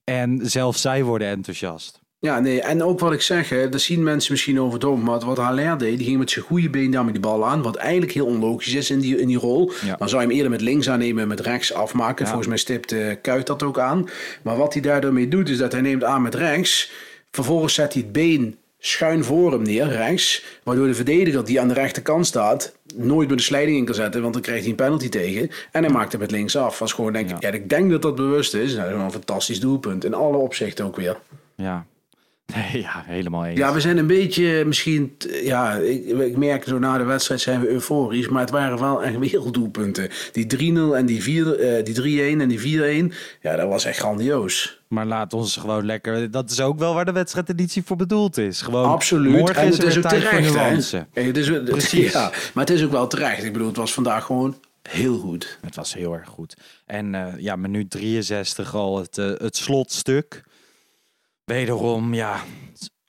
[0.05, 2.01] En zelfs zij worden enthousiast.
[2.19, 5.03] Ja, nee, en ook wat ik zeg, hè, dat zien mensen misschien over het hoofd,
[5.03, 7.63] maar wat Haller deed, die ging met zijn goede been daar met die bal aan,
[7.63, 9.73] wat eigenlijk heel onlogisch is in die, in die rol.
[9.85, 9.97] Ja.
[9.97, 12.25] Dan zou je hem eerder met links aannemen en met rechts afmaken.
[12.25, 12.27] Ja.
[12.27, 14.09] Volgens mij stipt eh, Kuit dat ook aan.
[14.43, 16.93] Maar wat hij daardoor mee doet, is dat hij neemt aan met rechts,
[17.33, 21.69] vervolgens zet hij het been schuin voor hem neer, rechts, waardoor de verdediger die aan
[21.69, 24.77] de rechterkant staat, nooit meer de slijding in kan zetten, want dan krijgt hij een
[24.77, 25.51] penalty tegen.
[25.71, 26.79] En hij maakt het met links af.
[26.79, 27.51] Was gewoon, denk, ik, ja.
[27.51, 28.75] ik denk dat dat bewust is.
[28.75, 30.05] Nou, dat is een fantastisch doelpunt.
[30.05, 31.17] In alle opzichten ook weer.
[31.57, 31.87] Ja,
[32.55, 33.59] nee, ja helemaal eens.
[33.59, 35.17] Ja, we zijn een beetje misschien.
[35.43, 38.29] Ja, ik, ik merk zo na de wedstrijd zijn we euforisch.
[38.29, 40.11] Maar het waren wel echt werelddoelpunten.
[40.33, 43.15] Die 3-0 en die, 4, eh, die 3-1 en die 4-1.
[43.41, 44.82] Ja, dat was echt grandioos.
[44.93, 46.31] Maar laat ons gewoon lekker.
[46.31, 48.63] Dat is ook wel waar de wedstrijdeditie voor bedoeld is.
[48.63, 49.33] Gewoon Absoluut.
[49.33, 50.91] Morgen en is het is ook tijd voor terecht.
[51.13, 52.13] Hey, Het is, Precies.
[52.19, 53.45] Ja, maar het is ook wel terecht.
[53.45, 55.59] Ik bedoel, het was vandaag gewoon heel goed.
[55.61, 56.57] Het was heel erg goed.
[56.87, 60.43] En eh, ja, minuut 63 al het, eh, het slotstuk.
[61.45, 62.41] Wederom, ja,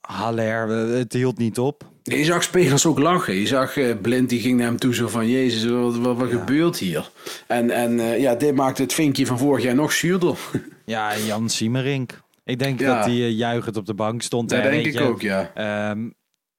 [0.02, 1.92] Haller, het hield niet op.
[2.04, 3.34] Je zag spelers ook lachen.
[3.36, 5.30] Je zag eh, Blind, die ging naar hem toe zo van...
[5.30, 7.10] Jezus, wat, wat, wat gebeurt hier?
[7.48, 10.38] En, en ja, dit maakte het vinkje van vorig jaar nog zuurder.
[10.86, 12.22] Ja, Jan Siemerink.
[12.44, 12.96] Ik denk Ja.
[12.96, 14.50] dat hij eh, juichend op de bank stond.
[14.50, 15.02] Dat denk ik je.
[15.02, 15.52] ook, ja.
[15.54, 16.10] Ehm,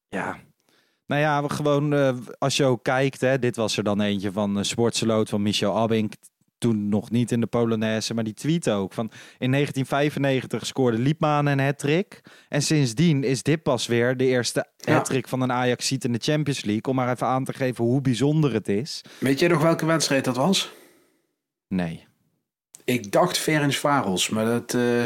[0.09, 0.37] ja.
[1.07, 4.57] Nou ja, gewoon eh, als je ook kijkt, hè, dit was er dan eentje van
[4.59, 6.13] uh, Sportseloot van Michel Abink.
[6.59, 8.93] Toen nog niet in de Polonaise, maar die tweet ook.
[8.93, 12.21] Van in 1995 scoorde Liepman een hat-trick.
[12.49, 14.93] En sindsdien is dit pas weer de eerste Ja.
[14.93, 16.83] hat-trick van een ajax in de Champions League.
[16.83, 19.01] Om maar even aan te geven hoe bijzonder het is.
[19.19, 20.73] Weet jij nog welke wedstrijd dat was?
[21.69, 22.07] Nee.
[22.85, 25.05] Ik dacht Ferenc Varels, maar dat eh,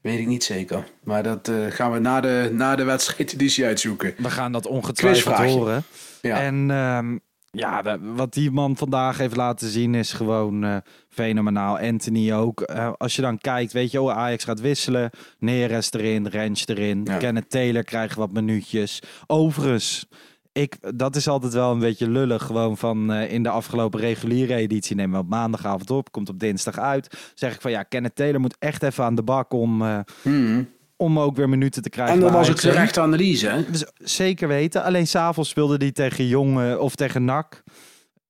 [0.00, 0.84] weet ik niet zeker.
[1.04, 4.14] Maar dat eh, gaan we na de, na de wedstrijdeditie uitzoeken.
[4.16, 5.84] We gaan dat ongetwijfeld horen.
[6.20, 6.40] Ja.
[6.40, 7.16] En ehm,
[7.50, 10.76] ja, wat die man vandaag heeft laten zien is gewoon eh,
[11.08, 11.78] fenomenaal.
[11.78, 12.62] Anthony ook.
[12.96, 15.10] Als je dan kijkt, weet je, oh, Ajax gaat wisselen.
[15.38, 17.00] Neres erin, Rens erin.
[17.04, 17.16] Ja.
[17.16, 19.02] Kenneth Taylor krijgt wat minuutjes.
[19.26, 20.06] Overigens,
[20.52, 22.42] ik, dat is altijd wel een beetje lullig.
[22.42, 26.10] Gewoon van eh, in de afgelopen reguliere editie nemen we op maandagavond op.
[26.12, 27.32] Komt op dinsdag uit.
[27.34, 30.68] Zeg ik van ja, Kenneth Taylor moet echt even aan de bak om, eh, Hmm.
[30.96, 32.14] om ook weer minuten te krijgen.
[32.14, 32.70] En dat bij was ook Ajax, hè.
[32.72, 33.70] de rechte analyse, hè?
[33.70, 34.82] Dus zeker weten.
[34.82, 37.62] Alleen s'avonds speelde hij tegen Jong eh, of tegen NAC.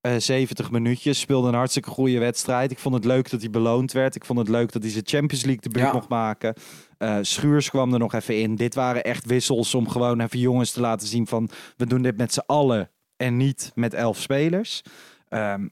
[0.03, 1.21] Eh 70 minuutjes.
[1.21, 2.71] Speelde een hartstikke goede wedstrijd.
[2.71, 4.15] Ik vond het leuk dat hij beloond werd.
[4.15, 5.93] Ik vond het leuk dat hij zijn Champions League debuut Ja.
[5.93, 6.55] mocht maken.
[6.99, 8.55] Eh, Schuurs kwam er nog even in.
[8.57, 11.49] Dit waren echt wissels om gewoon even jongens te laten zien van...
[11.77, 14.83] we doen dit met z'n allen en niet met elf spelers.
[15.29, 15.69] Ehm,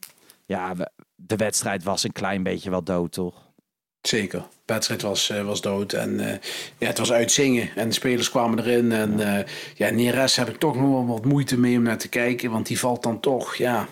[0.47, 3.50] ja, we- de wedstrijd was een klein beetje wel dood, toch?
[4.03, 4.39] Zeker.
[4.39, 5.93] De wedstrijd was, eh, was dood.
[5.93, 6.39] En eh,
[6.79, 7.71] ja, het was uitzingen.
[7.77, 8.93] En de spelers kwamen erin.
[8.93, 12.09] En ja, ja Neres heb ik toch nog wel wat moeite mee om naar te
[12.09, 12.51] kijken.
[12.51, 13.89] Want die valt dan toch, ja...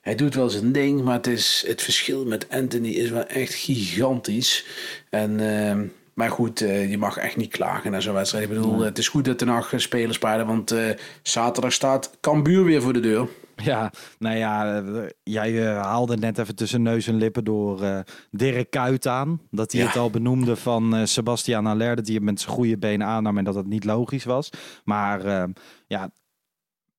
[0.00, 3.54] Hij doet wel zijn ding, maar het, is, het verschil met Anthony is wel echt
[3.54, 4.66] gigantisch.
[5.10, 8.44] En, ehm, maar goed, je mag echt niet klagen naar zo'n wedstrijd.
[8.44, 10.46] Ik bedoel, het is goed dat er nog spelers spelen.
[10.46, 10.74] Want
[11.22, 13.28] zaterdag staat Cambuur weer voor de deur.
[13.72, 17.98] Ja, nou ja, eh, jij eh, haalde net even tussen neus en lippen door eh
[18.30, 19.40] Dirk Kuyt aan.
[19.50, 19.86] Dat hij Ja.
[19.86, 23.44] het al benoemde van Sebastian Aller, dat hij het met zijn goede benen aannam en
[23.44, 24.50] dat het niet logisch was.
[24.84, 25.48] Maar
[25.86, 26.10] ja,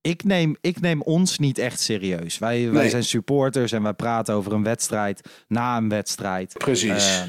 [0.02, 2.38] ik neem, ik neem ons niet echt serieus.
[2.40, 2.90] Wij, wij Nee.
[2.90, 6.54] zijn supporters en wij praten over een wedstrijd na een wedstrijd.
[6.58, 7.24] Precies.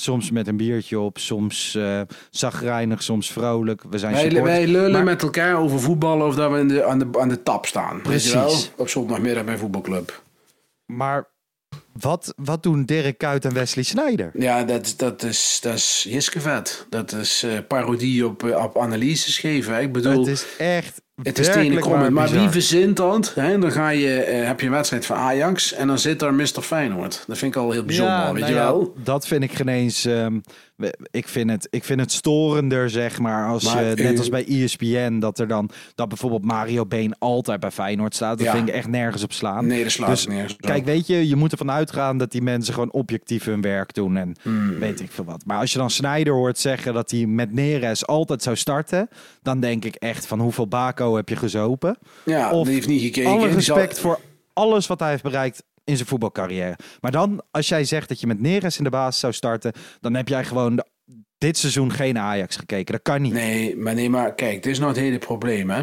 [0.00, 3.82] Soms met een biertje op, soms eh zagrijnig, soms vrolijk.
[3.90, 6.84] We zijn Wij, wij lullen Maar- met elkaar over voetballen of dat we in de,
[6.84, 8.00] aan, de, aan de tap staan.
[8.02, 8.70] Precies.
[8.76, 10.22] Op zondagmiddag bij voetbalclub.
[10.86, 11.28] Maar
[11.92, 14.30] wat, wat doen Dirk Kuyt en Wesley Sneijder?
[14.34, 16.86] Ja, dat, dat is, dat is Jiske vet.
[16.90, 19.80] Dat is eh, parodie op, eh, op analyses geven.
[19.80, 21.02] Ik bedoel, Het is echt.
[21.22, 22.12] Het is werkelijk tenen krommend.
[22.14, 22.40] Maar bizar.
[22.40, 23.32] wie verzint dat?
[23.34, 23.58] Hè?
[23.58, 26.46] Dan ga je, eh, heb je een wedstrijd van Ajax en dan zit daar Mr.
[26.62, 27.24] Feyenoord.
[27.26, 28.94] Dat vind ik al heel bijzonder, Ja, weet nou je ja, wel?
[29.04, 30.04] dat vind ik geen eens.
[30.04, 30.38] ehm,
[31.10, 33.48] ik, vind het, ik vind het storender, zeg maar.
[33.48, 35.70] Als Maar, je, net als bij ESPN, dat er dan.
[35.94, 38.38] dat bijvoorbeeld Mario Been altijd bij Feyenoord staat.
[38.38, 38.52] Dat Ja.
[38.54, 39.66] vind ik echt nergens op slaan.
[39.66, 40.60] Nee, dat slaat Dus nergens op.
[40.60, 44.16] Kijk, weet je, je moet ervan uitgaan dat die mensen gewoon objectief hun werk doen.
[44.16, 44.78] En Hmm.
[44.78, 45.42] weet ik veel wat.
[45.46, 49.08] Maar als je dan Snyder hoort zeggen dat hij met Neres altijd zou starten.
[49.42, 51.96] dan denk ik echt van hoeveel Baco heb je gezopen?
[52.24, 53.30] Ja, of die heeft niet gekeken.
[53.30, 54.18] Alle zal- respect voor
[54.52, 56.78] alles wat hij heeft bereikt in zijn voetbalcarrière.
[57.00, 60.14] Maar dan, als jij zegt dat je met Neres in de basis zou starten, dan
[60.14, 60.86] heb jij gewoon de-
[61.38, 62.92] dit seizoen geen Ajax gekeken.
[62.92, 63.32] Dat kan niet.
[63.32, 65.82] Nee, maar nee, maar kijk, dit is nou het hele probleem, hè.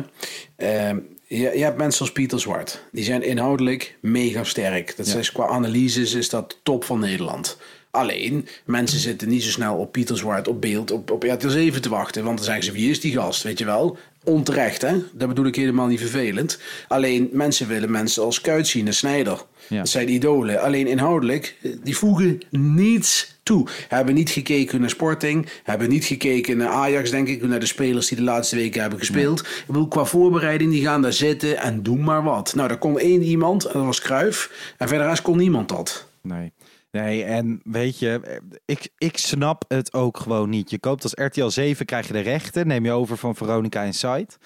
[0.55, 2.83] Ehm, je, je hebt mensen als Pieter Zwart.
[2.91, 4.97] Die zijn inhoudelijk mega sterk.
[4.97, 7.57] Dat is, qua analyses is dat top van Nederland.
[7.91, 11.81] Alleen, mensen zitten niet zo snel op Pieter Zwart op beeld op, op RTL 7
[11.81, 12.23] te wachten.
[12.23, 13.97] Want dan zeggen ze, wie is die gast, weet je wel?
[14.25, 14.93] Onterecht, hè?
[15.13, 16.59] Dat bedoel ik helemaal niet vervelend.
[16.87, 19.45] Alleen, mensen willen mensen als Kuit zien en Snijder.
[19.67, 19.77] Ja.
[19.77, 20.61] Dat zijn idolen.
[20.61, 23.67] Alleen inhoudelijk, eh, die voegen niets toe.
[23.87, 25.47] Hebben niet gekeken naar Sporting.
[25.63, 27.47] Hebben niet gekeken naar Ajax, denk ik.
[27.47, 29.39] Naar de spelers die de laatste weken hebben gespeeld.
[29.39, 32.55] Ik bedoel, qua voorbereiding, die gaan daar zitten en doen maar wat.
[32.55, 34.73] Nou, daar kon één iemand, en dat was Kruif.
[34.77, 36.07] En verder rest kon niemand dat.
[36.21, 36.51] Nee.
[37.01, 40.69] Nee, en weet je, ik, ik snap het ook gewoon niet.
[40.69, 44.37] Je koopt als RTL 7, krijg je de rechten, neem je over van Veronica Insight.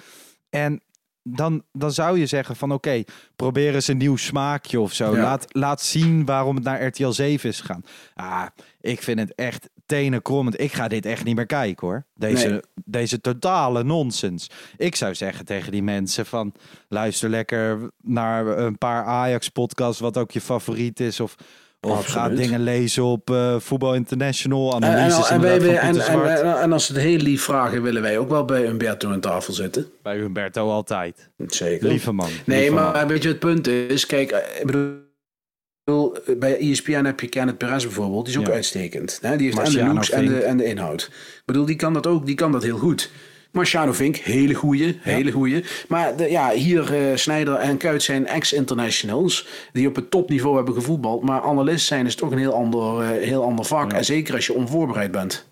[0.49, 0.81] En
[1.23, 3.03] dan, dan zou je zeggen van oké,
[3.35, 5.15] probeer eens een nieuw smaakje of zo.
[5.15, 5.21] Ja.
[5.21, 7.83] Laat, laat zien waarom het naar RTL 7 is gegaan.
[8.15, 8.45] Ah,
[8.81, 10.59] ik vind het echt tenen krommend.
[10.59, 12.05] Ik ga dit echt niet meer kijken hoor.
[12.15, 12.61] Deze, Nee.
[12.85, 14.49] deze totale nonsens.
[14.77, 16.53] Ik zou zeggen tegen die mensen van
[16.87, 21.19] luister lekker naar een paar Ajax podcasts, wat ook je favoriet is.
[21.19, 21.35] Of,
[21.81, 22.11] Of Absoluut.
[22.11, 24.75] ga dingen lezen op eh Voetbal International.
[24.75, 26.39] En, Analyses en, en, en, Zwart.
[26.39, 29.19] en, en als ze het heel lief vragen, willen wij ook wel bij Umberto aan
[29.19, 29.85] tafel zitten.
[30.03, 31.29] Bij Humberto altijd.
[31.47, 31.87] Zeker.
[31.87, 32.29] Lieve man.
[32.45, 33.07] Nee, lieve maar man.
[33.07, 37.83] weet je, het punt is, kijk, eh, ik bedoel, bij ESPN heb je Kenneth Perez
[37.83, 38.53] bijvoorbeeld, die is ook Ja.
[38.53, 39.19] uitstekend.
[39.21, 39.37] Hè?
[39.37, 41.01] Die heeft en de looks en de, en de inhoud.
[41.11, 43.11] Ik bedoel, die kan dat ook, die kan dat heel goed.
[43.51, 45.63] Marciano Vink, hele goeie, hele goeie.
[45.87, 50.73] Maar de, ja, hier eh Snijder en Kuit zijn ex-internationals die op het topniveau hebben
[50.73, 51.23] gevoetbald.
[51.23, 53.93] Maar analist zijn is toch een heel ander, eh, heel ander vak.
[53.93, 55.47] En zeker als je onvoorbereid bent.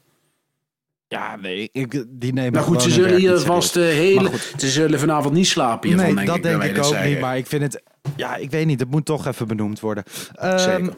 [1.08, 4.22] Ja, nee, ik, die nemen Nou goed, ze gewoon hun zullen hier vast eh, hele,
[4.22, 4.54] Maar goed.
[4.62, 6.44] ze zullen vanavond niet slapen hiervan, Nee, denk dat ik.
[6.44, 7.10] denk ik ook zeggen.
[7.10, 7.20] niet.
[7.20, 7.84] Maar ik vind het...
[8.16, 8.80] Ja, ik weet niet.
[8.80, 10.04] Het moet toch even benoemd worden.
[10.34, 10.98] Ehm, Zeker.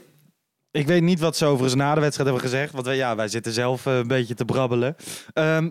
[0.72, 2.74] Ik weet niet wat ze overigens na de wedstrijd hebben gezegd.
[2.74, 4.96] Want wij, ja, wij zitten zelf eh, een beetje te brabbelen.
[5.34, 5.70] Ehm,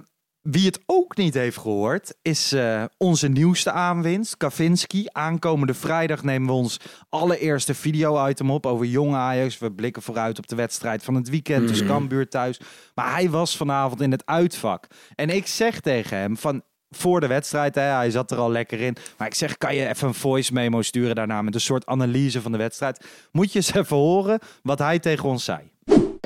[0.51, 5.07] wie het ook niet heeft gehoord, is eh, onze nieuwste aanwinst, Kavinski.
[5.13, 9.59] Aankomende vrijdag nemen we ons allereerste video-item op over jong Ajax.
[9.59, 12.61] We blikken vooruit op de wedstrijd van het weekend, dus Cambuur thuis.
[12.95, 14.87] Maar hij was vanavond in het uitvak.
[15.15, 16.63] En ik zeg tegen hem van...
[16.91, 18.97] Voor de wedstrijd, hè, hij zat er al lekker in.
[19.19, 22.43] Maar ik zeg, kan je even een voice memo sturen daarna met een soort analyse
[22.43, 23.07] van de wedstrijd?
[23.33, 25.71] Moet je eens even horen wat hij tegen ons zei.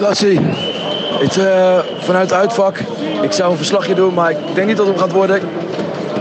[0.03, 0.41] Klassie.
[1.19, 2.79] Het, eh, vanuit het uitvak.
[3.23, 5.41] Ik zou een verslagje doen, maar ik denk niet dat het hem gaat worden.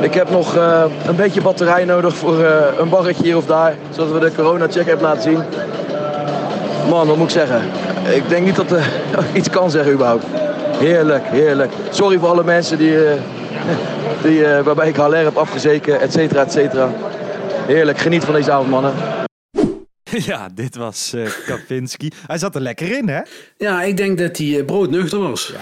[0.02, 3.76] Ik heb nog eh, een beetje batterij nodig voor eh, een barretje hier of daar.
[3.90, 5.44] Zodat we de corona-check hebben laten zien.
[6.90, 7.62] Man, wat moet ik zeggen?
[8.14, 8.86] Ik denk niet dat er
[9.34, 10.26] iets kan zeggen überhaupt.
[10.78, 11.72] Heerlijk, heerlijk.
[11.90, 12.98] Sorry voor alle mensen die,
[14.22, 16.90] die, waarbij ik Haller heb afgezeken, et cetera, et cetera.
[17.66, 18.94] Heerlijk, geniet van deze avond, mannen.
[20.32, 22.10] Ja, dit was eh Kapinski.
[22.28, 23.22] Hij zat er lekker in, hè?
[23.58, 25.54] Ja, ik denk dat hij eh, broodnuchter was.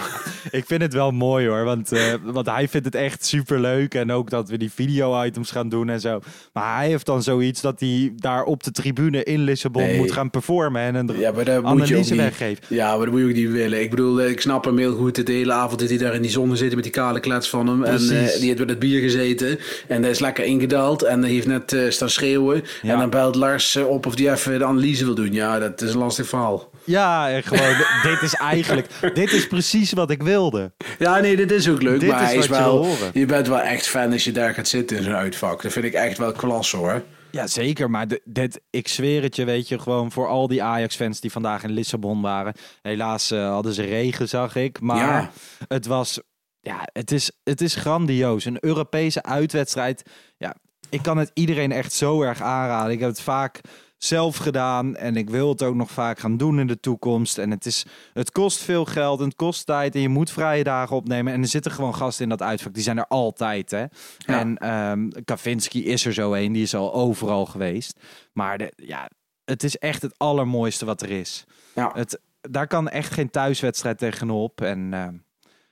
[0.50, 3.94] Ik vind het wel mooi hoor, want, eh, want hij vindt het echt super leuk.
[3.94, 6.20] En ook dat we die video-items gaan doen en zo.
[6.52, 9.96] Maar hij heeft dan zoiets dat hij daar op de tribune in Lissabon Nee.
[9.96, 12.58] moet gaan performen en een Ja, maar dat moet je ook niet.
[12.68, 13.80] Ja, maar dat moet je ook niet willen.
[13.80, 15.26] Ik bedoel, ik snap hem heel goed.
[15.26, 17.66] De hele avond dat hij daar in die zon zit met die kale klets van
[17.66, 17.84] hem.
[17.84, 18.36] En Precies.
[18.38, 19.58] die heeft met het bier gezeten.
[19.88, 21.02] En hij is lekker ingedaald.
[21.02, 22.62] En hij heeft net staan schreeuwen.
[22.82, 22.92] Ja.
[22.92, 25.32] En dan belt Lars op of die even de analyse wil doen.
[25.32, 26.70] Ja, dat is een lastig verhaal.
[26.84, 27.74] Ja, en gewoon,
[28.12, 30.72] dit is eigenlijk, dit is precies wat ik wilde.
[30.98, 32.00] Ja, nee, dit is ook leuk.
[32.00, 33.10] Dit maar is hij is wat je wel, horen.
[33.12, 35.62] je bent wel echt fan als je daar gaat zitten in zo'n uitvak.
[35.62, 37.02] Dat vind ik echt wel klasse hoor.
[37.30, 37.90] Ja, zeker.
[37.90, 41.32] Maar de- dit, ik zweer het je, weet je, gewoon voor al die Ajax-fans die
[41.32, 42.54] vandaag in Lissabon waren.
[42.82, 44.80] Helaas eh, hadden ze regen, zag ik.
[44.80, 45.30] Maar Ja.
[45.68, 46.20] het was,
[46.60, 48.44] ja, het is, het is grandioos.
[48.44, 50.02] Een Europese uitwedstrijd.
[50.38, 50.54] Ja,
[50.90, 52.92] ik kan het iedereen echt zo erg aanraden.
[52.92, 53.60] Ik heb het vaak
[54.04, 57.38] zelf gedaan en ik wil het ook nog vaak gaan doen in de toekomst.
[57.38, 60.64] En het, is, het kost veel geld en het kost tijd en je moet vrije
[60.64, 61.32] dagen opnemen.
[61.32, 63.70] En er zitten gewoon gasten in dat uitvak, die zijn er altijd.
[63.70, 63.84] Hè?
[64.26, 68.00] En ehm Kavinski is er zo een, die is al overal geweest.
[68.32, 69.10] Maar de, ja,
[69.44, 71.44] het is echt het allermooiste wat er is.
[71.74, 71.90] Ja.
[71.94, 74.60] Het, daar kan echt geen thuiswedstrijd tegenop.
[74.60, 75.14] En, ehm,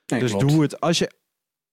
[0.06, 0.48] Nee, dus klopt.
[0.48, 0.80] doe het.
[0.80, 1.10] Als je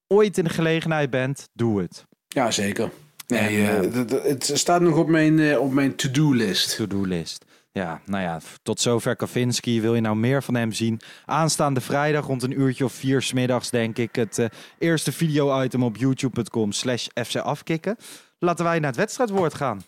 [0.08, 2.06] ooit in de gelegenheid bent, doe het.
[2.28, 2.92] Ja, zeker.
[3.28, 6.76] Nee, eh, het staat nog op mijn, eh, op mijn to-do-list.
[6.76, 7.46] To-do-list.
[7.72, 9.82] Ja, nou ja, tot zover Kavinski.
[9.82, 11.02] Wil je nou meer van hem zien?
[11.26, 14.16] Aanstaande vrijdag rond een uurtje of vier smiddags, denk ik.
[14.16, 14.46] Het eh,
[14.80, 17.98] eerste video-item op youtube.com slash fcafkikken.
[18.40, 19.84] Laten wij naar het wedstrijdwoord gaan.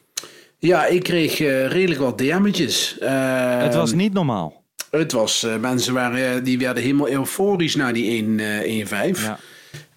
[0.58, 2.98] Ja, ik kreeg redelijk wat DM'tjes.
[2.98, 4.64] Eh, het was niet normaal.
[4.92, 9.24] Het was, mensen waren, die werden helemaal euforisch na die 1, eh 1-5.
[9.24, 9.40] Ja.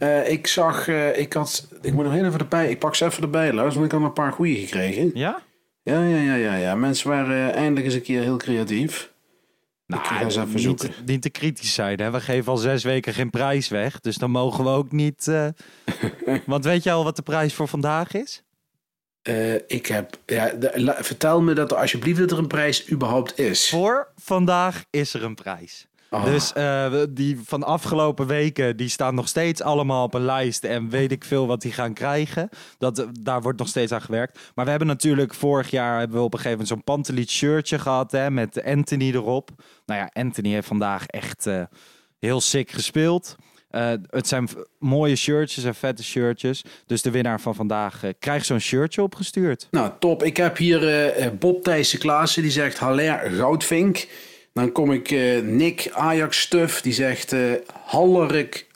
[0.00, 3.04] Eh, ik zag, eh, ik had, ik moet nog heel even erbij, ik pak ze
[3.04, 5.10] even erbij, Lars, want ik had een paar goede gekregen.
[5.14, 5.42] Ja?
[5.82, 6.74] Ja, ja, ja, ja, ja.
[6.74, 9.12] Mensen waren eh, eindelijk eens een keer heel creatief.
[9.86, 10.90] ik ga eens even niet, zoeken.
[11.06, 12.00] niet te kritisch zijn.
[12.00, 12.10] Hè?
[12.10, 14.00] We geven al zes weken geen prijs weg.
[14.00, 15.24] Dus dan mogen we ook niet...
[16.46, 18.42] Want weet je al wat de prijs voor vandaag is?
[19.66, 23.38] Ik heb, ja, de- la- vertel me dat er alsjeblieft dat er een prijs überhaupt
[23.38, 23.68] is.
[23.68, 25.86] Voor vandaag is er een prijs.
[26.10, 26.24] Ah.
[26.24, 30.64] Dus eh, die van afgelopen weken, die staan nog steeds allemaal op een lijst.
[30.64, 32.48] En weet ik veel wat die gaan krijgen.
[32.78, 34.38] Dat, eh, daar wordt nog steeds aan gewerkt.
[34.54, 37.78] Maar we hebben natuurlijk vorig jaar hebben we op een gegeven moment zo'n Panteliet shirtje
[37.78, 38.12] gehad.
[38.12, 39.50] Hè, met Anthony erop.
[39.86, 41.62] Nou ja, Anthony heeft vandaag echt eh,
[42.18, 43.36] heel sick gespeeld.
[44.10, 46.64] Het zijn mooie shirtjes en vette shirtjes.
[46.86, 49.68] Dus de winnaar van vandaag krijgt zo'n shirtje opgestuurd.
[49.70, 50.22] Nou, top.
[50.22, 54.06] Ik heb hier eh, Bob Thijssen Klaassen, die zegt Haller Goudvink.
[54.52, 57.52] Dan kom ik eh, Nick Ajax Stuff, die zegt eh
[57.84, 58.68] Hallerik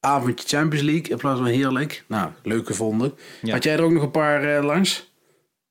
[0.00, 2.04] Avondje Champions League in plaats van heerlijk.
[2.08, 3.14] Nou, leuk gevonden.
[3.42, 3.52] Ja.
[3.52, 5.12] Had jij er ook nog een paar eh, langs?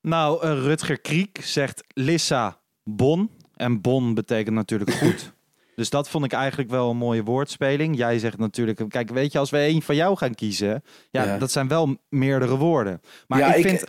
[0.01, 3.29] Nou, Rutger Kriek zegt Lissa Bon.
[3.55, 5.31] En Bon betekent natuurlijk goed.
[5.75, 7.97] dus dat vond ik eigenlijk wel een mooie woordspeling.
[7.97, 11.37] Jij zegt natuurlijk, kijk, weet je, als we één van jou gaan kiezen, ja, Ja.
[11.37, 13.01] dat zijn wel meerdere woorden.
[13.27, 13.83] Maar Ja, ik ik- vind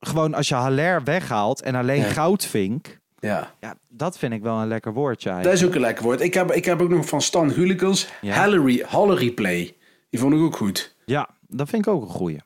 [0.00, 2.04] gewoon als je Haller weghaalt en alleen.
[2.04, 3.54] Goudvink, Ja.
[3.60, 6.20] Ja, dat vind ik wel een lekker woordje Dat is ook een lekker woord.
[6.20, 8.34] Ik heb, ik heb ook nog van Stan Gulikels Ja.
[8.34, 9.76] Hallery, Hallery Play.
[10.10, 10.96] Die vond ik ook goed.
[11.04, 12.40] Ja, dat vind ik ook een goeie.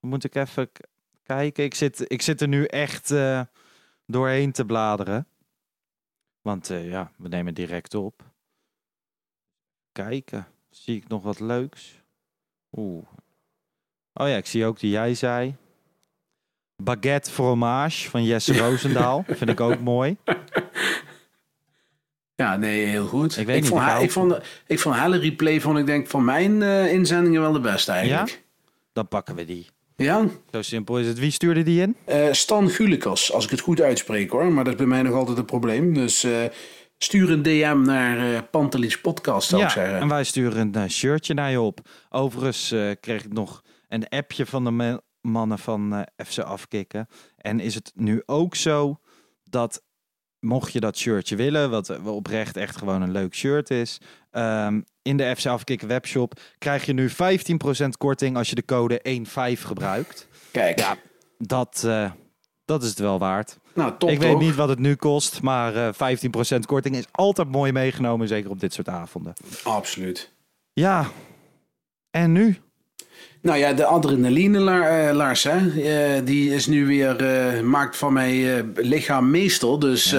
[0.00, 0.70] Moet ik even
[1.22, 1.64] kijken.
[1.64, 3.40] Ik zit, ik zit er nu echt eh,
[4.06, 5.26] doorheen te bladeren.
[6.42, 8.22] Want eh, ja, we nemen direct op.
[9.92, 10.46] Kijken.
[10.70, 12.02] Zie ik nog wat leuks?
[12.76, 13.06] Oeh.
[14.12, 15.56] Oh ja, ik zie ook die jij zei.
[16.82, 19.24] Baguette fromage van Jesse Roosendaal.
[19.28, 20.16] Vind ik ook mooi.
[22.34, 23.36] Ja, nee, heel goed.
[23.38, 25.86] Ik weet niet, vond, ik ha- hou ik vond, ik vond Hallery Play vond ik
[25.86, 28.42] denk van mijn eh, inzendingen wel de beste eigenlijk.
[28.92, 29.66] Dan pakken we die.
[29.96, 30.24] Ja?
[30.52, 31.18] Zo simpel is het.
[31.18, 31.96] Wie stuurde die in?
[32.04, 34.52] Eh, Stan Gulikos, als ik het goed uitspreek hoor.
[34.52, 35.94] Maar dat is bij mij nog altijd een probleem.
[35.94, 36.32] Dus eh,
[36.98, 39.98] stuur een DM naar eh Pantelis Podcast, zou ja, ik zeggen.
[39.98, 41.80] en wij sturen een shirtje naar je op.
[42.08, 44.70] Overigens kreeg ik nog een appje van de
[45.20, 47.08] mannen van eh, FC Afkikken.
[47.36, 49.00] En is het nu ook zo
[49.44, 49.82] dat,
[50.38, 54.00] mocht je dat shirtje willen, wat eh, oprecht echt gewoon een leuk shirt is,
[54.30, 59.00] ehm, in de FC Afkikken webshop krijg je nu 15% korting als je de code
[59.02, 60.28] 15 gebruikt.
[60.50, 60.96] Kijk, Ja,
[61.38, 62.10] dat, eh,
[62.64, 63.58] dat is het wel waard.
[63.74, 64.40] nou top ik weet toch?
[64.40, 68.60] niet wat het nu kost, maar eh 15% korting is altijd mooi meegenomen, zeker op
[68.60, 69.32] dit soort avonden.
[69.64, 70.32] Absoluut.
[70.72, 71.10] Ja,
[72.10, 72.58] en nu?
[73.42, 77.96] Nou ja, de adrenaline la- eh, Lars, hè, eh, die is nu weer, eh, maakt
[77.96, 79.78] van mij eh, lichaam meestal.
[79.78, 80.16] Dus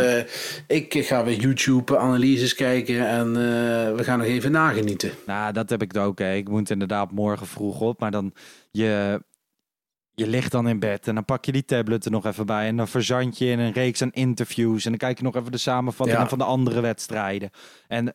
[0.67, 3.33] ik ga weer YouTube-analyses kijken en
[3.95, 5.11] we gaan nog even nagenieten.
[5.25, 6.19] Nou, dat heb ik ook.
[6.19, 6.33] Hè.
[6.35, 8.33] Ik moet inderdaad morgen vroeg op, maar dan
[8.71, 9.21] je,
[10.13, 12.67] je ligt dan in bed en dan pak je die tablet er nog even bij
[12.67, 15.51] en dan verzand je in een reeks aan interviews en dan kijk je nog even
[15.51, 16.29] de samenvattingen Ja.
[16.29, 17.49] van de andere wedstrijden.
[17.87, 18.13] En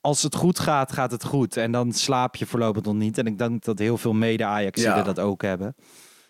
[0.00, 1.56] als het goed gaat, gaat het goed.
[1.56, 3.18] En dan slaap je voorlopig nog niet.
[3.18, 5.02] En ik denk dat heel veel mede-Ajaxiden Ja.
[5.02, 5.74] dat ook hebben.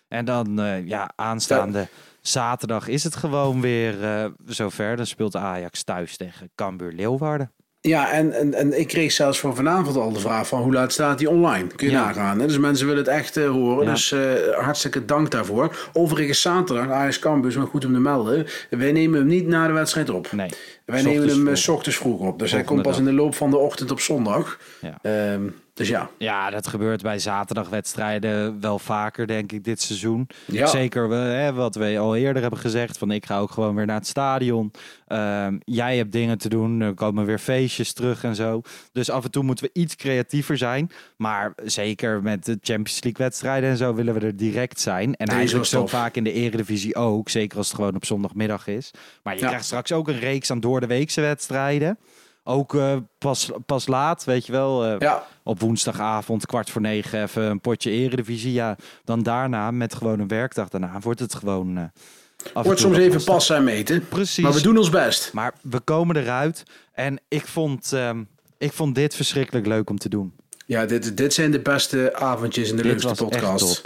[0.09, 1.89] En dan, eh, ja, aanstaande
[2.21, 4.97] zaterdag is het gewoon weer eh, zover.
[4.97, 7.53] Dan speelt Ajax thuis tegen Cambuur Leeuwarden.
[7.81, 10.93] Ja, en, en, en ik kreeg zelfs voor vanavond al de vraag van hoe laat
[10.93, 11.67] staat die online?
[11.67, 12.05] Kun je Ja.
[12.05, 12.39] nagaan.
[12.41, 12.47] Hè?
[12.47, 13.85] Dus mensen willen het echt eh, horen.
[13.85, 13.91] Ja.
[13.93, 14.15] Dus
[14.57, 15.77] hartstikke dank daarvoor.
[15.93, 18.47] Overigens zaterdag, Ajax Campus, maar goed om te melden.
[18.71, 20.33] Wij nemen hem niet na de wedstrijd op.
[20.33, 20.51] Nee.
[20.85, 21.57] Wij nemen hem eh, vroeg.
[21.57, 22.39] s ochtends vroeg op.
[22.39, 24.59] Dus hij komt pas in de loop van de ochtend op zondag.
[24.81, 24.99] Ja.
[25.03, 25.43] Ehm,
[25.75, 26.11] dus ja.
[26.19, 30.29] Ja, dat gebeurt bij zaterdagwedstrijden wel vaker, denk ik, dit seizoen.
[30.47, 30.67] Ja.
[30.67, 33.97] Zeker hè, wat we al eerder hebben gezegd, van ik ga ook gewoon weer naar
[33.97, 34.71] het stadion.
[35.07, 38.61] Ehm, jij hebt dingen te doen, er komen weer feestjes terug en zo.
[38.93, 40.91] Dus af en toe moeten we iets creatiever zijn.
[41.17, 45.15] Maar zeker met de Champions League wedstrijden en zo willen we er direct zijn.
[45.17, 48.05] En Deze eigenlijk was zo vaak in de eredivisie ook, zeker als het gewoon op
[48.05, 48.91] zondagmiddag is.
[49.23, 49.47] Maar je Ja.
[49.47, 51.99] krijgt straks ook een reeks aan door de weekse wedstrijden.
[52.45, 54.85] Ook eh, pas, pas laat, weet je wel.
[54.85, 58.53] eh, Ja, op woensdagavond kwart voor negen even een potje eredivisie.
[58.53, 61.77] Ja, dan daarna met gewoon een werkdag daarna wordt het gewoon.
[61.77, 64.09] eh wordt soms even passen en meten.
[64.09, 64.45] Precies.
[64.45, 65.33] Maar we doen ons best.
[65.33, 66.63] Maar we komen eruit
[66.93, 68.23] en ik vond, ehm,
[68.59, 70.33] ik vond dit verschrikkelijk leuk om te doen.
[70.67, 73.83] Ja, dit, dit zijn de beste avondjes in de dit leukste podcast.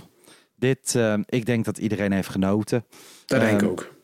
[0.58, 2.84] Dit, ik denk dat iedereen heeft genoten.
[3.26, 3.94] Dat denk ik Ehm, ook.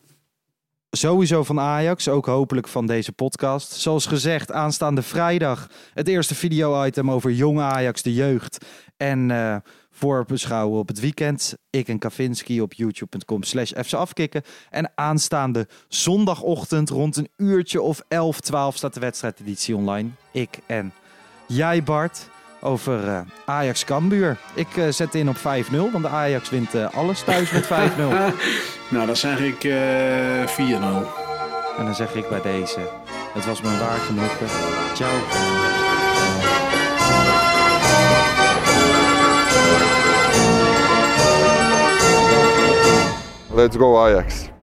[0.95, 3.73] Sowieso van Ajax, ook hopelijk van deze podcast.
[3.73, 8.67] Zoals gezegd, aanstaande vrijdag het eerste video-item over jong Ajax, de jeugd.
[8.97, 9.57] En eh
[9.91, 11.57] voorbeschouwen op het weekend.
[11.71, 14.43] Ik en Kavinski op youtube.com slash afkikken.
[14.71, 20.09] En aanstaande zondagochtend rond een uurtje of 11, 12 staat de wedstrijdeditie online.
[20.33, 20.93] Ik en
[21.47, 22.29] jij Bart
[22.63, 24.37] over eh, Ajax Cambuur.
[24.55, 25.41] Ik eh, zet in op 5-0,
[25.71, 27.71] want de Ajax wint eh, alles thuis met 5-0.
[28.89, 30.61] Nou, dan zeg ik eh 4-0.
[31.79, 32.79] En dan zeg ik bij deze,
[33.35, 34.47] het was me waar genoegen.
[34.95, 35.11] Ciao.
[43.55, 44.51] Let's go Ajax.